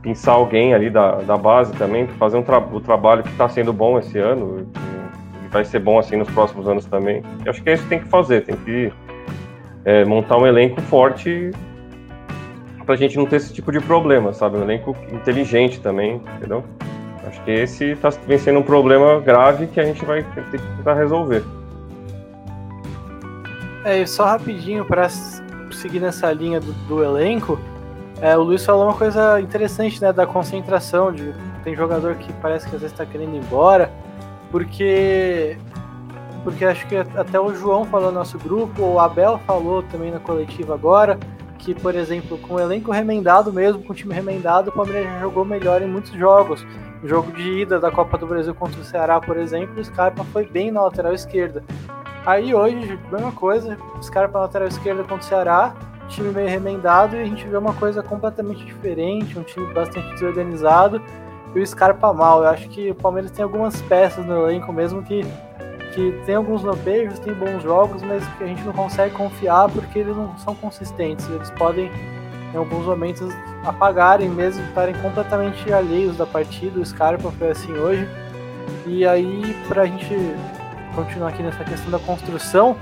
[0.02, 3.74] pensar alguém ali da, da base também, fazer um tra o trabalho que está sendo
[3.74, 4.68] bom esse ano
[5.52, 7.24] vai ser bom assim nos próximos anos também.
[7.44, 8.94] Eu acho que é isso que tem que fazer, tem que
[9.84, 11.52] é, montar um elenco forte
[12.86, 14.58] pra gente não ter esse tipo de problema, sabe?
[14.58, 16.64] Um elenco inteligente também, entendeu?
[17.30, 20.96] Acho que esse tá sendo um problema grave que a gente vai ter que tentar
[20.96, 21.44] resolver.
[23.86, 27.60] É, só rapidinho para seguir nessa linha do, do elenco,
[28.20, 32.68] é, o Luiz falou uma coisa interessante, né, da concentração, de tem jogador que parece
[32.68, 33.92] que às vezes está querendo ir embora,
[34.52, 35.56] porque
[36.44, 40.20] porque acho que até o João falou no nosso grupo, o Abel falou também na
[40.20, 41.20] coletiva agora,
[41.60, 45.20] que, por exemplo, com o elenco remendado mesmo, com o time remendado, o Palmeiras já
[45.20, 46.66] jogou melhor em muitos jogos.
[47.04, 50.24] O jogo de ida da Copa do Brasil contra o Ceará, por exemplo, o Scarpa
[50.26, 51.64] foi bem na lateral esquerda.
[52.26, 55.76] Aí hoje, mesma coisa, Scarpa na lateral esquerda contra o Ceará,
[56.08, 61.02] time meio remendado, e a gente vê uma coisa completamente diferente, um time bastante desorganizado
[61.54, 62.44] e o Scarpa mal.
[62.44, 65.26] Eu acho que o Palmeiras tem algumas peças no elenco mesmo que,
[65.94, 70.00] que tem alguns lampejos, tem bons jogos, mas que a gente não consegue confiar porque
[70.00, 71.28] eles não são consistentes.
[71.30, 71.92] Eles podem,
[72.54, 73.32] em alguns momentos,
[73.64, 76.80] apagarem mesmo, estarem completamente alheios da partida.
[76.80, 78.08] O Scarpa foi assim hoje.
[78.86, 80.16] E aí, para a gente
[80.96, 82.76] continuar aqui nessa questão da construção,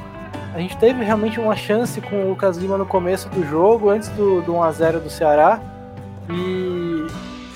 [0.54, 4.10] a gente teve realmente uma chance com o Lucas Lima no começo do jogo, antes
[4.10, 5.60] do, do 1x0 do Ceará.
[6.30, 7.08] E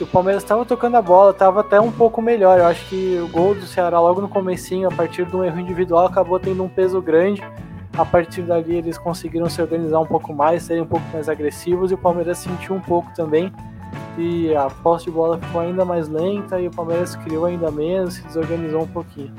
[0.04, 2.60] o Palmeiras estava tocando a bola, estava até um pouco melhor.
[2.60, 5.60] Eu acho que o gol do Ceará logo no comecinho, a partir de um erro
[5.60, 7.42] individual, acabou tendo um peso grande.
[7.98, 11.92] A partir dali eles conseguiram se organizar um pouco mais, serem um pouco mais agressivos
[11.92, 13.54] e o Palmeiras sentiu um pouco também.
[14.18, 18.16] E a posse de bola ficou ainda mais lenta e o Palmeiras criou ainda menos,
[18.16, 19.34] se desorganizou um pouquinho.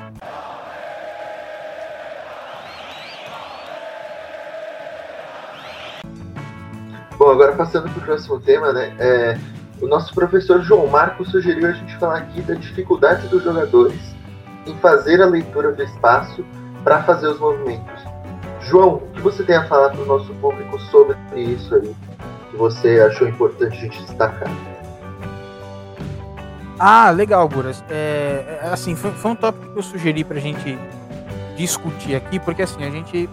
[7.18, 8.94] Bom, agora passando para o próximo tema, né?
[8.98, 9.38] É,
[9.83, 14.01] o nosso professor João Marcos sugeriu a gente falar aqui da dificuldade dos jogadores
[14.64, 16.45] em fazer a leitura do espaço
[16.85, 18.01] para fazer os movimentos.
[18.61, 21.95] João, o que você tem a falar para o nosso público sobre isso aí,
[22.49, 24.49] que você achou importante a gente destacar?
[26.79, 27.83] Ah, legal, Buras.
[27.90, 30.79] É, é, assim, foi, foi um tópico que eu sugeri para a gente
[31.57, 33.29] discutir aqui, porque assim, a gente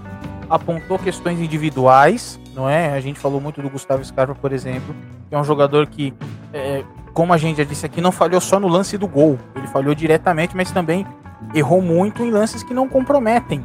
[0.50, 2.92] apontou questões individuais, não é?
[2.94, 4.96] A gente falou muito do Gustavo Scarpa, por exemplo,
[5.30, 6.12] que é um jogador que
[6.54, 6.84] é,
[7.14, 9.38] como a gente já disse aqui, não falhou só no lance do gol.
[9.56, 11.06] Ele falhou diretamente, mas também
[11.54, 13.62] errou muito em lances que não comprometem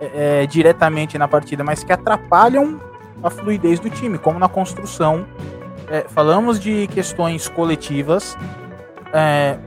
[0.00, 2.80] é, é, diretamente na partida, mas que atrapalham
[3.22, 5.26] a fluidez do time, como na construção.
[5.88, 8.36] É, falamos de questões coletivas,
[9.12, 9.58] é,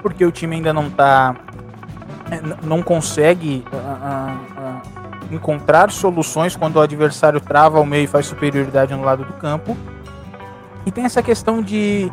[0.00, 1.34] porque o time ainda não está,
[2.30, 3.64] é, não consegue
[5.30, 9.76] encontrar soluções quando o adversário trava o meio e faz superioridade no lado do campo.
[10.84, 12.10] E tem essa questão de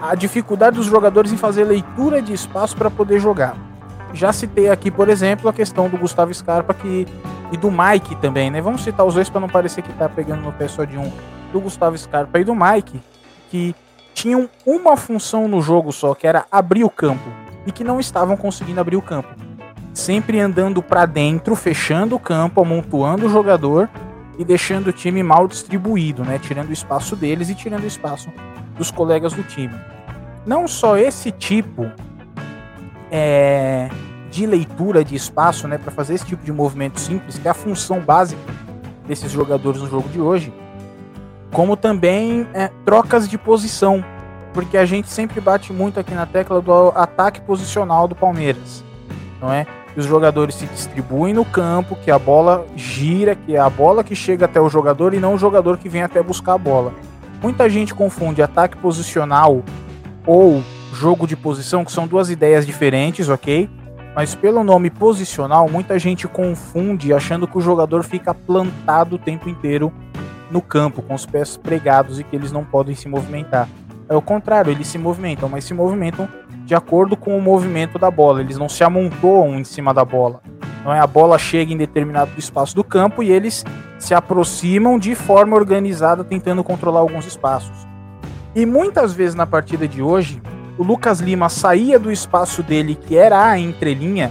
[0.00, 3.56] a dificuldade dos jogadores em fazer leitura de espaço para poder jogar.
[4.12, 7.06] Já citei aqui, por exemplo, a questão do Gustavo Scarpa que,
[7.50, 8.60] e do Mike também, né?
[8.60, 11.10] Vamos citar os dois para não parecer que está pegando no pé só de um.
[11.52, 13.00] Do Gustavo Scarpa e do Mike,
[13.48, 13.74] que
[14.12, 17.28] tinham uma função no jogo só, que era abrir o campo,
[17.66, 19.28] e que não estavam conseguindo abrir o campo.
[19.92, 23.88] Sempre andando para dentro, fechando o campo, amontoando o jogador
[24.38, 26.38] e deixando o time mal distribuído, né?
[26.38, 28.30] Tirando o espaço deles e tirando o espaço
[28.76, 29.74] dos colegas do time.
[30.46, 31.90] Não só esse tipo
[33.10, 33.88] é,
[34.30, 37.54] de leitura de espaço, né, para fazer esse tipo de movimento simples, que é a
[37.54, 38.42] função básica
[39.06, 40.52] desses jogadores no jogo de hoje,
[41.52, 44.04] como também é, trocas de posição,
[44.52, 48.84] porque a gente sempre bate muito aqui na tecla do ataque posicional do Palmeiras,
[49.40, 49.66] não é?
[49.94, 54.02] Que os jogadores se distribuem no campo, que a bola gira, que é a bola
[54.02, 56.92] que chega até o jogador e não o jogador que vem até buscar a bola.
[57.40, 59.62] Muita gente confunde ataque posicional
[60.26, 63.70] ou jogo de posição, que são duas ideias diferentes, ok?
[64.16, 69.48] Mas pelo nome posicional, muita gente confunde achando que o jogador fica plantado o tempo
[69.48, 69.92] inteiro
[70.50, 73.68] no campo, com os pés pregados e que eles não podem se movimentar.
[74.08, 76.28] É o contrário, eles se movimentam, mas se movimentam
[76.64, 78.40] de acordo com o movimento da bola.
[78.40, 80.40] Eles não se amontoam em cima da bola.
[80.84, 83.64] Não é a bola chega em determinado espaço do campo e eles
[83.98, 87.86] se aproximam de forma organizada, tentando controlar alguns espaços.
[88.54, 90.42] E muitas vezes na partida de hoje,
[90.76, 94.30] o Lucas Lima saía do espaço dele, que era a entrelinha,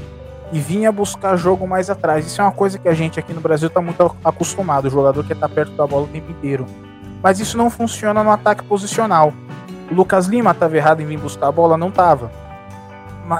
[0.51, 2.27] e vinha buscar jogo mais atrás.
[2.27, 5.23] Isso é uma coisa que a gente aqui no Brasil está muito acostumado, o jogador
[5.25, 6.65] que está perto da bola o tempo inteiro.
[7.23, 9.33] Mas isso não funciona no ataque posicional.
[9.91, 11.77] O Lucas Lima estava errado em vir buscar a bola?
[11.77, 12.31] Não estava.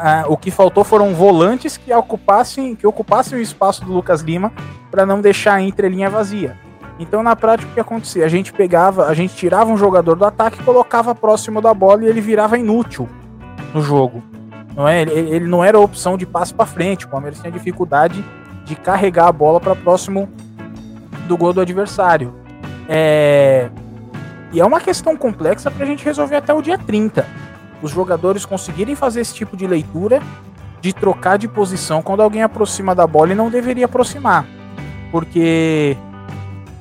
[0.02, 4.52] É, o que faltou foram volantes que ocupassem, que ocupassem o espaço do Lucas Lima
[4.90, 6.58] para não deixar a entrelinha vazia.
[7.00, 8.26] Então, na prática, o que acontecia?
[8.26, 12.08] A gente pegava, a gente tirava um jogador do ataque, colocava próximo da bola e
[12.08, 13.10] ele virava inútil
[13.74, 14.24] no jogo.
[14.76, 15.02] Não é?
[15.02, 17.06] Ele, ele não era opção de passe para frente.
[17.06, 18.24] O Palmeiras tinha dificuldade
[18.66, 20.30] de carregar a bola para próximo
[21.28, 22.34] do gol do adversário.
[22.88, 23.70] É...
[24.54, 27.26] E é uma questão complexa para a gente resolver até o dia 30.
[27.82, 30.22] Os jogadores conseguirem fazer esse tipo de leitura,
[30.80, 34.46] de trocar de posição quando alguém aproxima da bola e não deveria aproximar.
[35.12, 35.98] Porque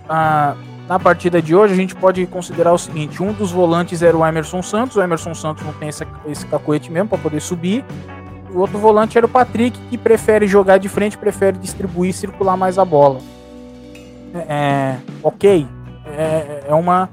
[0.06, 0.54] ah,
[0.86, 4.24] na partida de hoje a gente pode considerar o seguinte: um dos volantes era o
[4.24, 7.82] Emerson Santos, o Emerson Santos não tem esse, cacoete mesmo para poder subir.
[8.52, 12.78] O outro volante era o Patrick, que prefere jogar de frente, prefere distribuir circular mais
[12.78, 13.18] a bola.
[14.34, 15.66] É, é ok,
[16.04, 17.08] é, é uma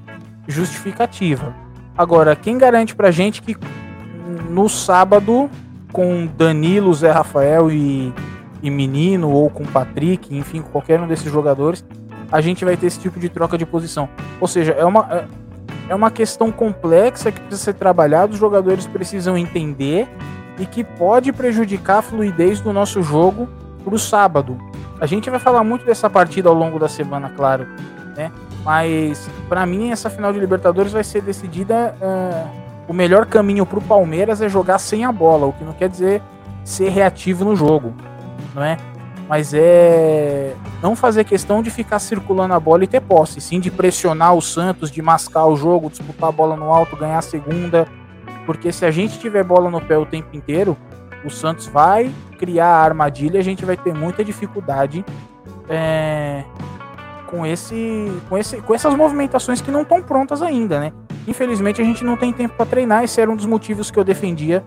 [0.50, 1.54] justificativa.
[1.98, 3.56] Agora, quem garante pra gente que
[4.50, 5.50] no sábado,
[5.92, 8.14] com Danilo, Zé Rafael e,
[8.62, 11.86] e Menino, ou com Patrick, enfim, qualquer um desses jogadores,
[12.32, 14.10] a gente vai ter esse tipo de troca de posição.
[14.40, 15.26] Ou seja, é uma, é,
[15.90, 20.08] é uma questão complexa que precisa ser trabalhada, os jogadores precisam entender
[20.58, 23.48] e que pode prejudicar a fluidez do nosso jogo
[23.84, 24.58] para o sábado.
[25.00, 27.66] A gente vai falar muito dessa partida ao longo da semana, claro,
[28.16, 28.32] né?
[28.64, 31.96] Mas para mim essa final de Libertadores vai ser decidida.
[32.02, 35.74] Uh, o melhor caminho para o Palmeiras é jogar sem a bola, o que não
[35.74, 36.22] quer dizer
[36.64, 37.94] ser reativo no jogo,
[38.54, 38.78] não é?
[39.30, 43.70] mas é não fazer questão de ficar circulando a bola e ter posse, sim de
[43.70, 47.88] pressionar o Santos, de mascar o jogo, disputar a bola no alto, ganhar a segunda,
[48.48, 50.76] porque se a gente tiver bola no pé o tempo inteiro,
[51.24, 55.06] o Santos vai criar a armadilha a gente vai ter muita dificuldade
[55.70, 56.44] é,
[57.30, 60.92] com, esse, com, esse, com essas movimentações que não estão prontas ainda, né?
[61.28, 64.04] Infelizmente a gente não tem tempo para treinar, esse era um dos motivos que eu
[64.04, 64.64] defendia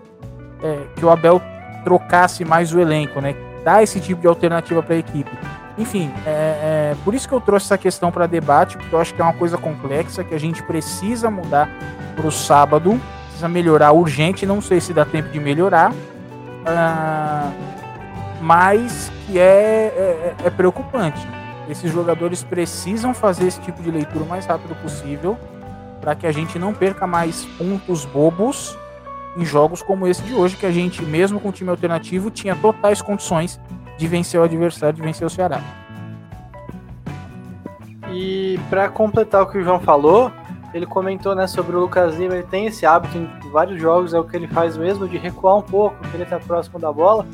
[0.61, 1.41] é, que o Abel
[1.83, 3.35] trocasse mais o elenco, né?
[3.63, 5.31] dar esse tipo de alternativa para a equipe.
[5.77, 9.13] Enfim, é, é, por isso que eu trouxe essa questão para debate, porque eu acho
[9.13, 11.69] que é uma coisa complexa que a gente precisa mudar
[12.15, 17.53] para o sábado, precisa melhorar urgente, não sei se dá tempo de melhorar, uh,
[18.41, 21.27] mas que é, é, é preocupante.
[21.69, 25.37] Esses jogadores precisam fazer esse tipo de leitura o mais rápido possível
[26.01, 28.77] para que a gente não perca mais pontos bobos
[29.37, 32.55] em jogos como esse de hoje, que a gente, mesmo com o time alternativo, tinha
[32.55, 33.59] totais condições
[33.97, 35.61] de vencer o adversário, de vencer o Ceará.
[38.11, 40.31] E para completar o que o João falou,
[40.73, 44.19] ele comentou né, sobre o Lucas Lima, ele tem esse hábito em vários jogos, é
[44.19, 47.25] o que ele faz mesmo, de recuar um pouco, querer estar próximo da bola.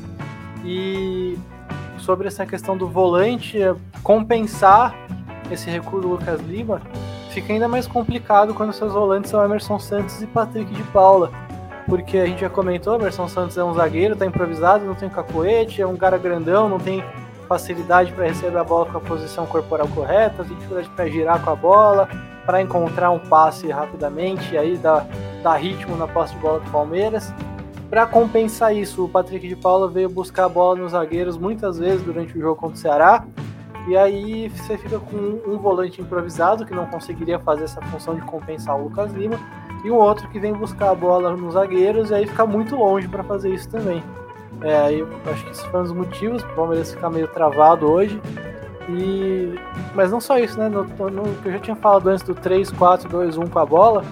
[0.64, 1.38] E
[2.00, 4.94] sobre essa questão do volante, é compensar
[5.50, 6.80] esse recuo do Lucas Lima,
[7.30, 11.30] fica ainda mais complicado quando seus volantes são Emerson Santos e Patrick de Paula
[11.90, 15.82] porque a gente já comentou, Emerson Santos é um zagueiro, tá improvisado, não tem cacoete,
[15.82, 17.04] é um cara grandão, não tem
[17.48, 21.50] facilidade para receber a bola com a posição corporal correta, tem dificuldade para girar com
[21.50, 22.08] a bola,
[22.46, 25.04] para encontrar um passe rapidamente e aí dar,
[25.42, 27.34] dar ritmo na posse de bola do Palmeiras.
[27.90, 32.00] Para compensar isso, o Patrick de Paula veio buscar a bola nos zagueiros muitas vezes
[32.02, 33.26] durante o jogo contra o Ceará.
[33.88, 38.20] E aí você fica com um volante improvisado que não conseguiria fazer essa função de
[38.22, 39.36] compensar o Lucas Lima
[39.84, 43.08] e um outro que vem buscar a bola nos zagueiros e aí fica muito longe
[43.08, 44.04] para fazer isso também.
[44.62, 47.90] É, aí acho que isso foi um dos motivos para o Palmeiras ficar meio travado
[47.90, 48.20] hoje.
[48.88, 49.54] E,
[49.94, 50.68] mas não só isso, né?
[50.68, 54.04] No, no, eu já tinha falado antes do 3-4-2-1 com a bola.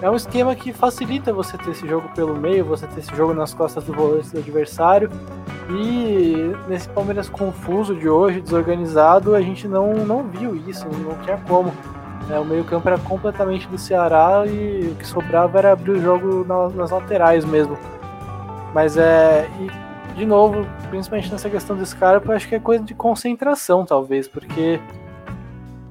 [0.00, 3.34] É um esquema que facilita você ter esse jogo pelo meio, você ter esse jogo
[3.34, 5.10] nas costas do volante do adversário.
[5.70, 11.36] E nesse Palmeiras confuso de hoje, desorganizado, a gente não, não viu isso, não tinha
[11.48, 11.72] como.
[12.30, 16.44] É, o meio-campo era completamente do Ceará e o que sobrava era abrir o jogo
[16.44, 17.76] nas, nas laterais mesmo.
[18.72, 19.48] Mas é.
[19.58, 24.28] E, de novo, principalmente nessa questão do Scarpa, acho que é coisa de concentração, talvez,
[24.28, 24.80] porque.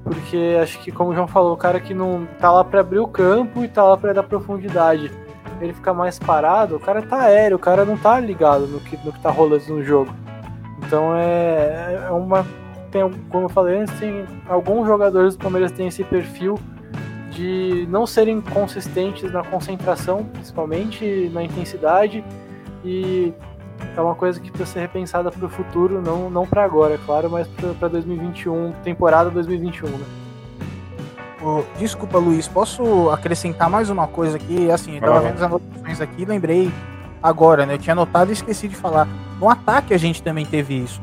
[0.07, 2.99] Porque acho que, como o João falou, o cara que não tá lá para abrir
[2.99, 5.11] o campo e tá lá para dar profundidade,
[5.59, 8.97] ele fica mais parado, o cara tá aéreo, o cara não tá ligado no que,
[9.05, 10.13] no que tá rolando no jogo.
[10.79, 12.45] Então é, é uma
[12.91, 16.59] tem, como eu falei antes, tem alguns jogadores do Palmeiras têm esse perfil
[17.31, 22.23] de não serem consistentes na concentração, principalmente na intensidade,
[22.83, 23.33] e
[23.95, 26.99] é uma coisa que precisa ser repensada para o futuro, não, não para agora, é
[27.05, 27.47] claro, mas
[27.79, 30.05] para 2021, temporada 2021, né?
[31.41, 34.71] Oh, desculpa, Luiz, posso acrescentar mais uma coisa aqui?
[34.71, 36.71] Assim, eu tava vendo as anotações aqui, lembrei
[37.21, 37.75] agora, né?
[37.75, 39.07] Eu tinha anotado e esqueci de falar.
[39.39, 41.01] No ataque a gente também teve isso.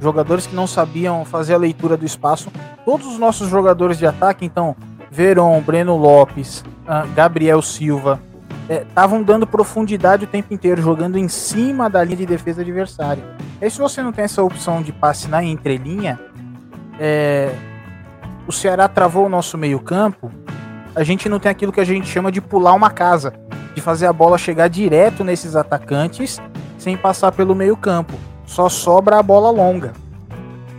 [0.00, 2.50] Jogadores que não sabiam fazer a leitura do espaço.
[2.84, 4.76] Todos os nossos jogadores de ataque, então,
[5.10, 8.20] Veron, Breno Lopes, ah, Gabriel Silva,
[8.68, 13.22] estavam é, dando profundidade o tempo inteiro, jogando em cima da linha de defesa adversária.
[13.60, 16.18] E aí, se você não tem essa opção de passe na entrelinha,
[16.98, 17.54] é,
[18.46, 20.30] o Ceará travou o nosso meio-campo.
[20.94, 23.32] A gente não tem aquilo que a gente chama de pular uma casa,
[23.74, 26.40] de fazer a bola chegar direto nesses atacantes
[26.78, 28.14] sem passar pelo meio-campo.
[28.44, 29.92] Só sobra a bola longa.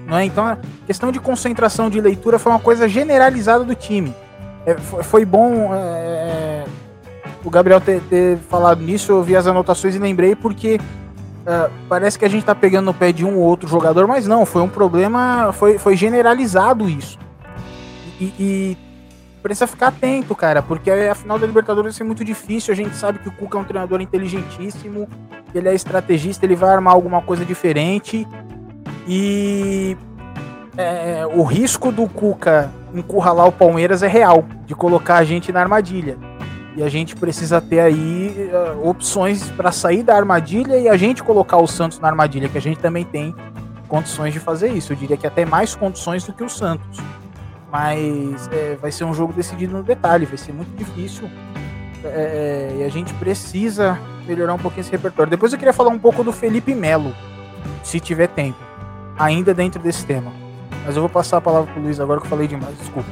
[0.05, 0.25] Não é?
[0.25, 4.13] Então, a questão de concentração de leitura foi uma coisa generalizada do time.
[4.65, 5.77] É, foi, foi, bom é,
[7.43, 10.79] o Gabriel ter, ter, falado nisso, eu vi as anotações e lembrei porque
[11.41, 14.27] uh, parece que a gente tá pegando no pé de um ou outro jogador, mas
[14.27, 17.19] não, foi um problema, foi, foi generalizado isso.
[18.19, 18.77] E, e
[19.41, 22.71] precisa ficar atento, cara, porque a final da Libertadores vai ser muito difícil.
[22.71, 25.07] A gente sabe que o Cuca é um treinador inteligentíssimo,
[25.53, 28.25] ele é estrategista, ele vai armar alguma coisa diferente.
[29.05, 29.97] E
[30.77, 35.59] é, o risco do Cuca encurralar o Palmeiras é real, de colocar a gente na
[35.59, 36.17] armadilha.
[36.76, 41.21] E a gente precisa ter aí uh, opções para sair da armadilha e a gente
[41.21, 43.36] colocar o Santos na armadilha, que a gente também tem
[43.88, 44.91] condições de fazer isso.
[44.91, 46.99] Eu diria que até mais condições do que o Santos.
[47.71, 51.30] Mas é, vai ser um jogo decidido no detalhe, vai ser muito difícil.
[52.03, 55.30] É, e a gente precisa melhorar um pouquinho esse repertório.
[55.30, 57.13] Depois eu queria falar um pouco do Felipe Melo,
[57.84, 58.59] se tiver tempo,
[59.17, 60.32] ainda dentro desse tema.
[60.86, 63.09] Mas eu vou passar a palavra pro Luiz agora que eu falei demais, desculpa.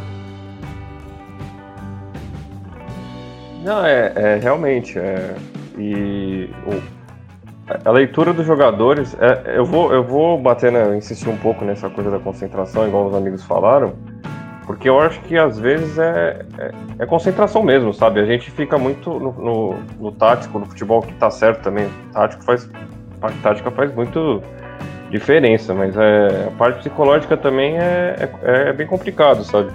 [3.62, 4.98] Não, é, é realmente.
[4.98, 5.36] É,
[5.78, 6.82] e o,
[7.86, 11.90] a leitura dos jogadores, é, eu, vou, eu vou bater, né, insistir um pouco nessa
[11.90, 13.94] coisa da concentração, igual os amigos falaram,
[14.66, 18.20] porque eu acho que às vezes é, é, é concentração mesmo, sabe?
[18.20, 21.90] A gente fica muito no, no, no, tático, no futebol que tá certo também.
[22.14, 22.70] Tático faz,
[23.22, 24.42] a tática faz muito
[25.10, 29.72] diferença, mas é, a parte psicológica também é, é, é bem complicado, sabe?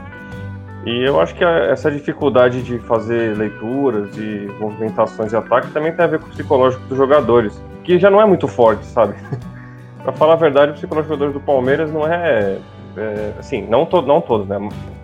[0.86, 6.04] E eu acho que essa dificuldade de fazer leituras e movimentações de ataque também tem
[6.04, 9.16] a ver com o psicológico dos jogadores, que já não é muito forte, sabe?
[10.04, 12.58] pra falar a verdade, o psicológico dos jogadores do Palmeiras não é.
[12.96, 14.58] é assim, não, to, não todos, né?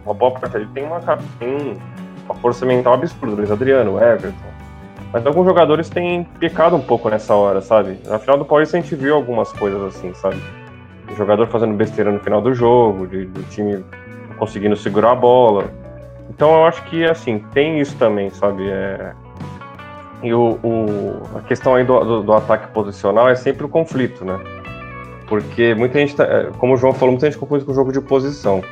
[0.04, 1.00] Uma boa parte ali tem uma,
[1.40, 1.76] tem
[2.26, 4.52] uma força mental absurda, Luiz Adriano, Everton.
[5.12, 7.98] Mas alguns jogadores têm pecado um pouco nessa hora, sabe?
[8.06, 10.36] Na final do Paulista a gente viu algumas coisas assim, sabe?
[11.10, 13.84] O jogador fazendo besteira no final do jogo, de, do time
[14.42, 15.70] conseguindo segurar a bola.
[16.28, 18.68] Então eu acho que assim, tem isso também, sabe?
[18.68, 19.12] É...
[20.20, 24.24] E o, o, a questão aí do, do, do, ataque posicional é sempre o conflito,
[24.24, 24.40] né?
[25.28, 27.92] Porque muita gente, tá, é, como o João falou, muita gente confunde com o jogo
[27.92, 28.62] de posição.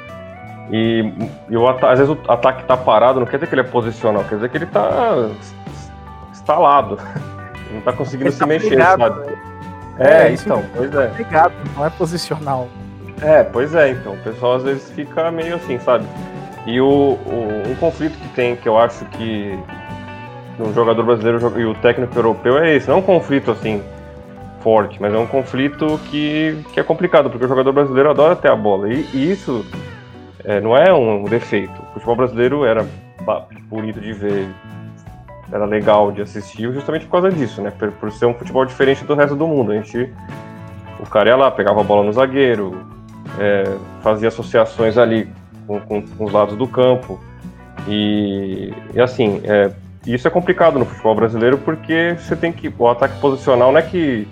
[0.73, 1.13] E,
[1.49, 4.25] e o, às vezes o ataque tá parado, não quer dizer que ele é posicional,
[4.25, 5.29] quer dizer que ele tá
[6.33, 6.99] instalado.
[7.67, 9.05] Ele não tá conseguindo ele se tá mexer, sabe?
[9.05, 9.37] Né?
[9.99, 11.13] É, é, então, pois é.
[11.17, 12.69] Ligado, não é posicional.
[13.23, 14.15] É, pois é, então.
[14.15, 16.07] O pessoal às vezes fica meio assim, sabe?
[16.67, 19.59] E o, o, um conflito que tem, que eu acho que
[20.59, 22.89] no jogador brasileiro e o técnico europeu é esse.
[22.89, 23.83] Não é um conflito assim
[24.61, 28.51] forte, mas é um conflito que, que é complicado, porque o jogador brasileiro adora ter
[28.51, 28.93] a bola.
[28.93, 29.65] E, e isso
[30.45, 31.73] é, não é um defeito.
[31.83, 32.87] O futebol brasileiro era
[33.69, 34.49] bonito de ver,
[35.53, 37.71] era legal de assistir justamente por causa disso, né?
[37.71, 39.73] Por, por ser um futebol diferente do resto do mundo.
[39.73, 40.13] A gente.
[40.99, 42.87] O cara ia lá, pegava a bola no zagueiro,
[43.41, 43.65] é,
[44.03, 45.27] fazia associações ali
[45.67, 47.19] com, com, com, os lados do campo.
[47.89, 49.71] E, e assim, é,
[50.07, 52.73] isso é complicado no futebol brasileiro porque você tem que.
[52.79, 54.29] O ataque posicional não é que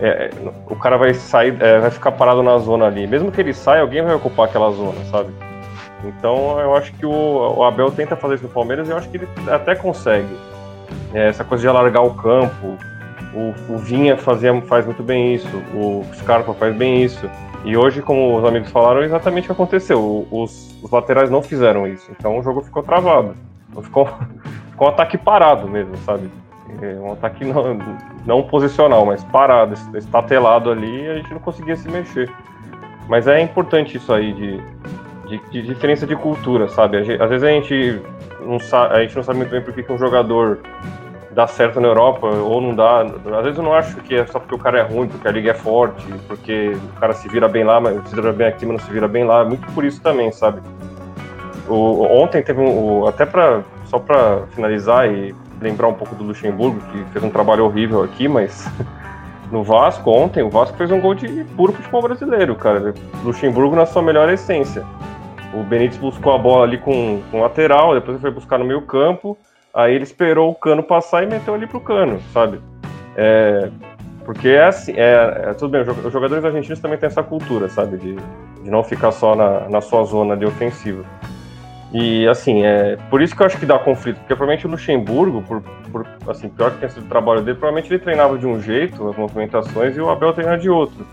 [0.00, 0.30] é,
[0.66, 3.06] o cara vai sair, é, vai ficar parado na zona ali.
[3.06, 5.30] Mesmo que ele saia, alguém vai ocupar aquela zona, sabe?
[6.02, 9.08] Então eu acho que o, o Abel tenta fazer isso no Palmeiras e eu acho
[9.10, 10.34] que ele até consegue.
[11.12, 12.78] É, essa coisa de alargar o campo,
[13.34, 17.28] o, o Vinha fazia, faz muito bem isso, o Scarpa faz bem isso.
[17.64, 20.26] E hoje, como os amigos falaram, é exatamente o que aconteceu.
[20.30, 22.10] Os, os laterais não fizeram isso.
[22.10, 23.36] Então o jogo ficou travado.
[23.82, 24.06] Ficou,
[24.70, 26.30] ficou um ataque parado mesmo, sabe?
[26.80, 27.78] É um ataque não,
[28.24, 32.30] não posicional, mas parado, estatelado ali a gente não conseguia se mexer.
[33.08, 34.60] Mas é importante isso aí de,
[35.26, 36.98] de, de diferença de cultura, sabe?
[36.98, 38.00] Às vezes a gente
[38.40, 38.58] não
[38.88, 40.60] a gente não sabe muito bem por que um jogador
[41.32, 43.02] dá certo na Europa ou não dá.
[43.02, 45.30] Às vezes eu não acho que é só porque o cara é ruim, porque a
[45.30, 48.66] liga é forte, porque o cara se vira bem lá, mas se vira bem aqui,
[48.66, 49.44] mas não se vira bem lá.
[49.44, 50.60] Muito por isso também, sabe?
[51.68, 53.06] O, ontem teve um.
[53.06, 57.64] Até pra, só para finalizar e lembrar um pouco do Luxemburgo, que fez um trabalho
[57.64, 58.68] horrível aqui, mas
[59.52, 62.94] no Vasco, ontem, o Vasco fez um gol de puro futebol brasileiro, cara.
[63.22, 64.84] Luxemburgo na sua melhor essência.
[65.52, 68.82] O Benítez buscou a bola ali com, com lateral, depois ele foi buscar no meio
[68.82, 69.36] campo,
[69.74, 72.60] aí ele esperou o cano passar e meteu ali pro cano, sabe?
[73.16, 73.70] É,
[74.24, 77.96] porque é assim, é, é, tudo bem, os jogadores argentinos também têm essa cultura, sabe?
[77.96, 78.16] De,
[78.62, 81.04] de não ficar só na, na sua zona de ofensiva.
[81.92, 85.42] E assim, é por isso que eu acho que dá conflito, porque provavelmente o Luxemburgo,
[85.42, 85.60] por,
[85.90, 89.08] por assim, pior que tenha sido o trabalho dele, provavelmente ele treinava de um jeito,
[89.08, 91.04] as movimentações, e o Abel treinava de outro.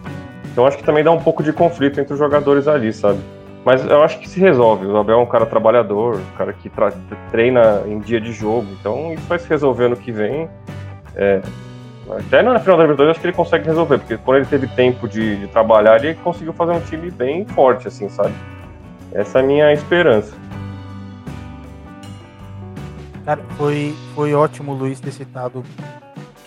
[0.51, 3.19] Então acho que também dá um pouco de conflito entre os jogadores ali, sabe?
[3.67, 4.85] Mas eu acho que se resolve.
[4.85, 6.71] O Abel é um cara trabalhador, um cara que
[7.29, 10.47] treina em dia de jogo, então isso vai se resolver no que vem.
[11.13, 11.41] É,
[12.09, 15.05] até na final da Libertadores acho que ele consegue resolver, porque quando ele teve tempo
[15.05, 18.33] de, de trabalhar, ele conseguiu fazer um time bem forte, assim, sabe?
[19.11, 20.33] Essa é a minha esperança.
[23.25, 25.61] Cara, foi, foi ótimo o Luiz ter citado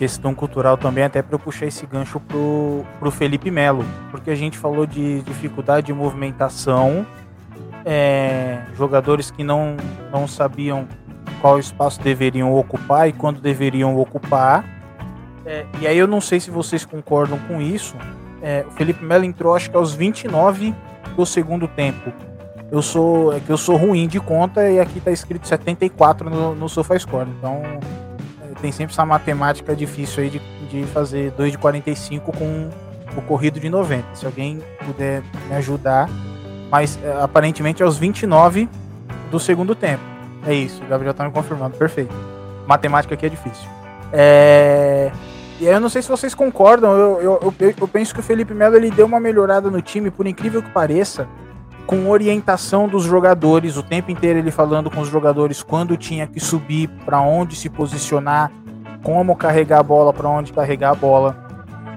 [0.00, 4.34] questão cultural também, até para eu puxar esse gancho pro, pro Felipe Melo, porque a
[4.34, 7.06] gente falou de dificuldade de movimentação,
[7.84, 9.76] é, jogadores que não,
[10.10, 10.88] não sabiam
[11.42, 14.64] qual espaço deveriam ocupar e quando deveriam ocupar.
[15.44, 17.94] É, e aí eu não sei se vocês concordam com isso.
[18.40, 20.74] É, o Felipe Melo entrou acho que aos 29
[21.14, 22.10] do segundo tempo
[22.72, 26.54] eu sou é que eu sou ruim de conta e aqui tá escrito 74 no,
[26.54, 27.28] no SofaScore.
[27.36, 27.60] Então
[28.60, 30.40] tem sempre essa matemática difícil aí de,
[30.70, 32.70] de fazer 2 de 45 com
[33.16, 34.14] o corrido de 90.
[34.14, 36.08] Se alguém puder me ajudar.
[36.70, 38.68] Mas é, aparentemente é os 29
[39.30, 40.02] do segundo tempo.
[40.46, 41.76] É isso, o Gabriel tá me confirmando.
[41.76, 42.14] Perfeito.
[42.66, 43.68] Matemática aqui é difícil.
[44.12, 45.10] É...
[45.58, 48.54] E eu não sei se vocês concordam, eu, eu, eu, eu penso que o Felipe
[48.54, 51.28] Melo ele deu uma melhorada no time, por incrível que pareça
[51.90, 56.38] com orientação dos jogadores, o tempo inteiro ele falando com os jogadores quando tinha que
[56.38, 58.52] subir, para onde se posicionar,
[59.02, 61.36] como carregar a bola, para onde carregar a bola.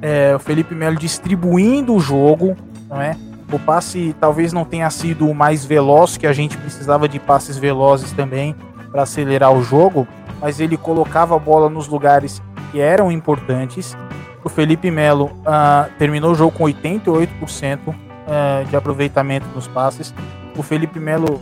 [0.01, 2.57] É, o Felipe Melo distribuindo o jogo,
[2.89, 3.15] não é?
[3.51, 7.59] O passe talvez não tenha sido o mais veloz, que a gente precisava de passes
[7.59, 8.55] velozes também
[8.91, 10.07] para acelerar o jogo,
[10.41, 12.41] mas ele colocava a bola nos lugares
[12.71, 13.95] que eram importantes.
[14.43, 17.93] O Felipe Melo uh, terminou o jogo com 88%,
[18.27, 20.13] é, de aproveitamento nos passes.
[20.57, 21.41] O Felipe Melo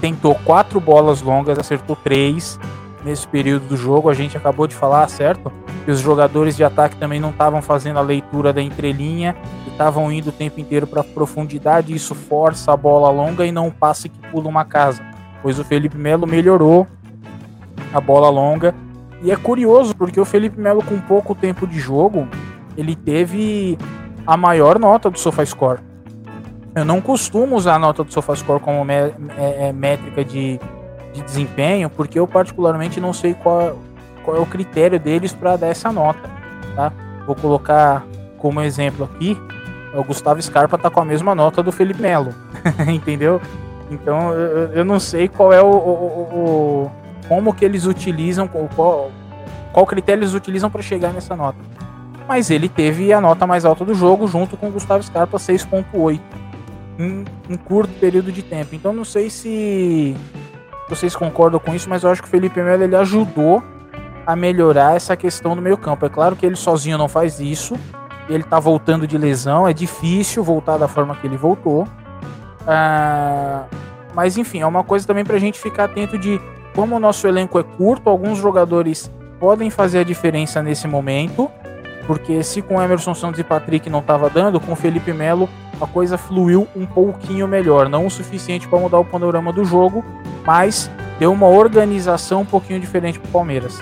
[0.00, 2.58] tentou quatro bolas longas, acertou três
[3.04, 4.08] nesse período do jogo.
[4.08, 5.52] A gente acabou de falar, certo?
[5.84, 9.36] Que os jogadores de ataque também não estavam fazendo a leitura da entrelinha
[9.66, 11.94] e estavam indo o tempo inteiro para profundidade.
[11.94, 15.02] Isso força a bola longa e não o passe que pula uma casa.
[15.42, 16.86] Pois o Felipe Melo melhorou
[17.92, 18.74] a bola longa.
[19.22, 22.28] E é curioso porque o Felipe Melo, com pouco tempo de jogo,
[22.76, 23.76] ele teve
[24.24, 25.87] a maior nota do SofaScore.
[26.74, 30.60] Eu não costumo usar a nota do SofaScore como é, é, métrica de,
[31.12, 33.78] de desempenho, porque eu particularmente não sei qual,
[34.24, 36.28] qual é o critério deles para dar essa nota.
[36.76, 36.92] Tá?
[37.26, 38.04] Vou colocar
[38.36, 39.36] como exemplo aqui,
[39.94, 42.32] o Gustavo Scarpa está com a mesma nota do Felipe Melo,
[42.86, 43.40] entendeu?
[43.90, 46.90] Então eu, eu, não sei qual é o, o, o,
[47.26, 49.10] como que eles utilizam, qual,
[49.72, 51.58] qual critério eles utilizam para chegar nessa nota.
[52.28, 56.20] Mas ele teve a nota mais alta do jogo junto com o Gustavo Scarpa 6.8
[56.98, 58.74] em um curto período de tempo.
[58.74, 60.16] Então não sei se
[60.88, 63.62] vocês concordam com isso, mas eu acho que o Felipe Melo ele ajudou
[64.26, 66.04] a melhorar essa questão do meio campo.
[66.04, 67.76] É claro que ele sozinho não faz isso.
[68.28, 71.88] Ele tá voltando de lesão, é difícil voltar da forma que ele voltou.
[72.66, 73.64] Ah,
[74.14, 76.38] mas enfim, é uma coisa também para a gente ficar atento de
[76.74, 81.50] como o nosso elenco é curto, alguns jogadores podem fazer a diferença nesse momento,
[82.06, 85.48] porque se com Emerson Santos e Patrick não estava dando, com Felipe Melo
[85.80, 87.88] a coisa fluiu um pouquinho melhor.
[87.88, 90.04] Não o suficiente para mudar o panorama do jogo,
[90.44, 93.78] mas deu uma organização um pouquinho diferente para o Palmeiras.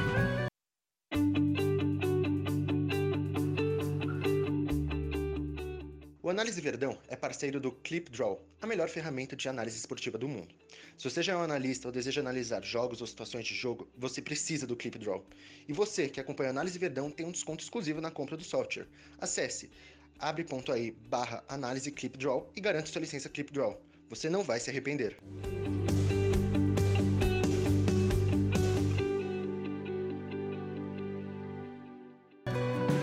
[6.23, 10.55] O Análise Verdão é parceiro do ClipDraw, a melhor ferramenta de análise esportiva do mundo.
[10.99, 14.21] Se você já é um analista ou deseja analisar jogos ou situações de jogo, você
[14.21, 15.25] precisa do ClipDraw.
[15.69, 18.87] E você que acompanha a Análise Verdão tem um desconto exclusivo na compra do software.
[19.21, 19.71] Acesse
[20.19, 23.81] abre.ai barra análise ClipDraw e garante sua licença ClipDraw.
[24.09, 25.17] Você não vai se arrepender.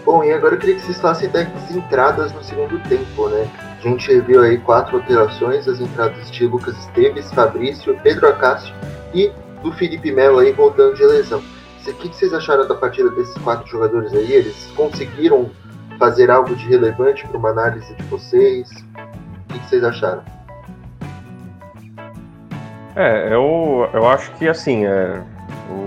[0.06, 3.50] Bom, e agora eu queria que vocês falassem das entradas no segundo tempo, né?
[3.78, 8.74] A gente viu aí quatro alterações, as entradas de Lucas Esteves, Fabrício, Pedro Acácio
[9.14, 11.44] e do Felipe Melo aí voltando de lesão.
[11.86, 14.32] O que vocês acharam da partida desses quatro jogadores aí?
[14.32, 15.52] Eles conseguiram
[15.98, 18.70] fazer algo de relevante para uma análise de vocês?
[19.50, 20.24] O que, vocês acharam?
[22.96, 25.22] É, eu, eu acho que assim, é,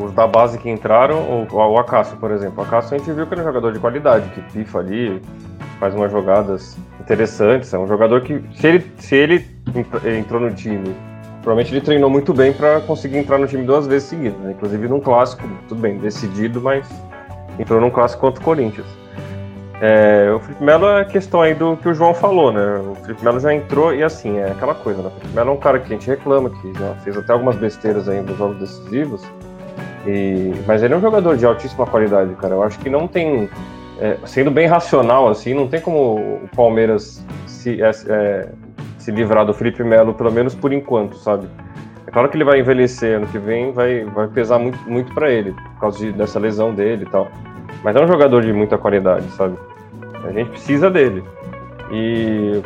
[0.02, 2.62] os da base que entraram, o, o Acácio, por exemplo.
[2.62, 5.20] O Acácio a gente viu que ele é um jogador de qualidade, que pifa ali,
[5.78, 7.72] faz umas jogadas interessantes.
[7.72, 9.46] É um jogador que, se ele, se ele
[10.18, 10.94] entrou no time,
[11.42, 14.38] provavelmente ele treinou muito bem para conseguir entrar no time duas vezes seguidas.
[14.40, 14.52] Né?
[14.52, 16.88] Inclusive num clássico, tudo bem, decidido, mas
[17.58, 19.05] entrou num clássico contra o Corinthians.
[19.80, 22.78] É, o Felipe Melo é questão aí do que o João falou, né?
[22.78, 25.08] O Felipe Melo já entrou e assim, é aquela coisa, né?
[25.08, 27.56] O Felipe Melo é um cara que a gente reclama, que já fez até algumas
[27.56, 29.22] besteiras aí nos jogos decisivos.
[30.06, 32.54] E, mas ele é um jogador de altíssima qualidade, cara.
[32.54, 33.50] Eu acho que não tem.
[33.98, 38.48] É, sendo bem racional, assim, não tem como o Palmeiras se, é, é
[38.98, 41.48] se livrar do Felipe Melo, pelo menos por enquanto, sabe?
[42.06, 45.30] É claro que ele vai envelhecer ano que vem, vai, vai pesar muito, muito para
[45.30, 47.28] ele, por causa de, dessa lesão dele e tal.
[47.82, 49.56] Mas é um jogador de muita qualidade, sabe?
[50.24, 51.22] A gente precisa dele.
[51.90, 52.62] E,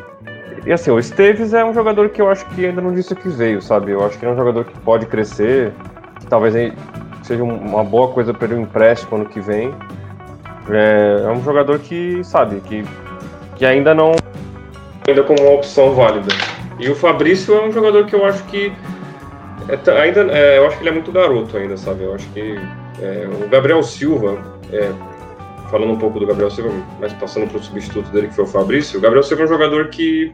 [0.65, 3.29] e assim, o Esteves é um jogador que eu acho que ainda não disse que
[3.29, 3.93] veio, sabe?
[3.93, 5.73] Eu acho que é um jogador que pode crescer,
[6.19, 6.55] que talvez
[7.23, 9.75] seja uma boa coisa para ele um empréstimo ano que vem.
[10.71, 12.85] É, é, um jogador que, sabe, que,
[13.57, 14.15] que ainda não
[15.07, 16.29] ainda como uma opção válida.
[16.79, 18.73] E o Fabrício é um jogador que eu acho que
[19.69, 22.05] é, ainda é, eu acho que ele é muito garoto ainda, sabe?
[22.05, 22.59] Eu acho que
[23.01, 24.39] é, o Gabriel Silva
[24.73, 24.93] é,
[25.71, 28.49] falando um pouco do Gabriel Silva, mas passando para o substituto dele, que foi o
[28.49, 30.33] Fabrício, o Gabriel Silva é um jogador que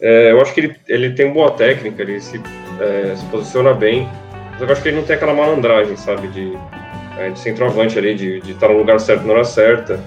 [0.00, 2.40] é, eu acho que ele, ele tem boa técnica, ele se,
[2.80, 4.08] é, se posiciona bem,
[4.52, 6.52] mas eu acho que ele não tem aquela malandragem, sabe, de,
[7.18, 10.00] é, de centroavante ali, de, de estar no lugar certo na hora certa.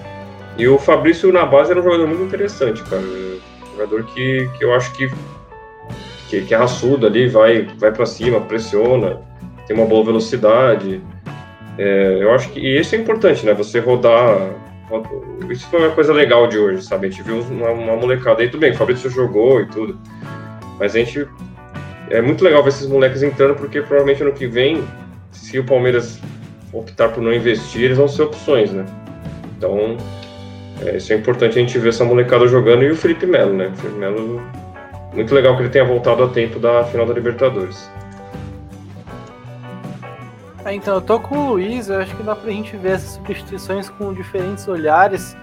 [0.58, 3.02] E o Fabrício na base era um jogador muito interessante, cara.
[3.02, 5.10] Um jogador que, que eu acho que,
[6.30, 9.22] que, que é raçudo ali, vai, vai para cima, pressiona,
[9.68, 11.02] tem uma boa velocidade.
[11.78, 13.54] É, eu acho que isso é importante, né?
[13.54, 14.56] Você rodar.
[15.50, 17.08] Isso foi uma coisa legal de hoje, sabe?
[17.08, 20.00] A gente viu uma, uma molecada aí, tudo bem, o Fabrício jogou e tudo.
[20.80, 21.28] Mas a gente.
[22.10, 24.84] É muito legal ver esses moleques entrando, porque provavelmente ano que vem,
[25.32, 26.20] se o Palmeiras
[26.74, 28.86] optar por não investir, eles vão ser opções, né?
[29.58, 29.96] Então,
[30.86, 33.68] é, isso é importante a gente ver essa molecada jogando e o Felipe Melo, né?
[33.68, 34.42] O Felipe Melo,
[35.14, 37.90] muito legal que ele tenha voltado a tempo da final da Libertadores.
[40.72, 43.16] É, então, eu tô com o Luiz, eu acho que dá pra gente ver essas
[43.16, 45.36] substituições com diferentes olhares,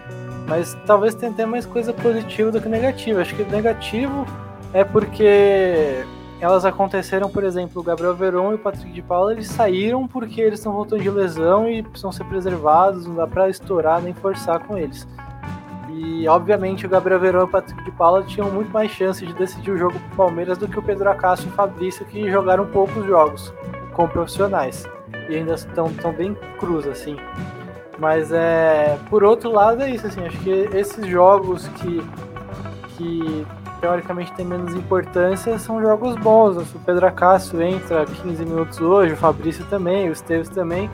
[0.48, 3.20] mas talvez tenha até mais coisa positiva do que negativa.
[3.20, 4.24] Acho que negativo
[4.72, 6.02] é porque
[6.40, 10.40] elas aconteceram, por exemplo, o Gabriel Veron e o Patrick de Paula, eles saíram porque
[10.40, 14.60] eles estão voltando de lesão e precisam ser preservados, não dá para estourar nem forçar
[14.60, 15.06] com eles.
[15.90, 19.34] E obviamente o Gabriel Verão e o Patrick de Paula tinham muito mais chance de
[19.34, 22.64] decidir o jogo pro Palmeiras do que o Pedro Acácio e o Fabrício, que jogaram
[22.64, 23.52] poucos jogos
[23.92, 24.88] com profissionais
[25.28, 27.16] e ainda estão tão bem cruz, assim.
[27.98, 28.98] Mas é.
[29.10, 32.02] Por outro lado é isso, assim, acho que esses jogos que,
[32.96, 33.46] que
[33.80, 36.56] teoricamente têm menos importância são jogos bons.
[36.74, 40.88] O Pedro Acácio entra 15 minutos hoje, o Fabrício também, o Esteves também.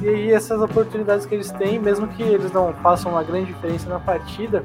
[0.00, 3.88] E aí essas oportunidades que eles têm, mesmo que eles não façam uma grande diferença
[3.88, 4.64] na partida,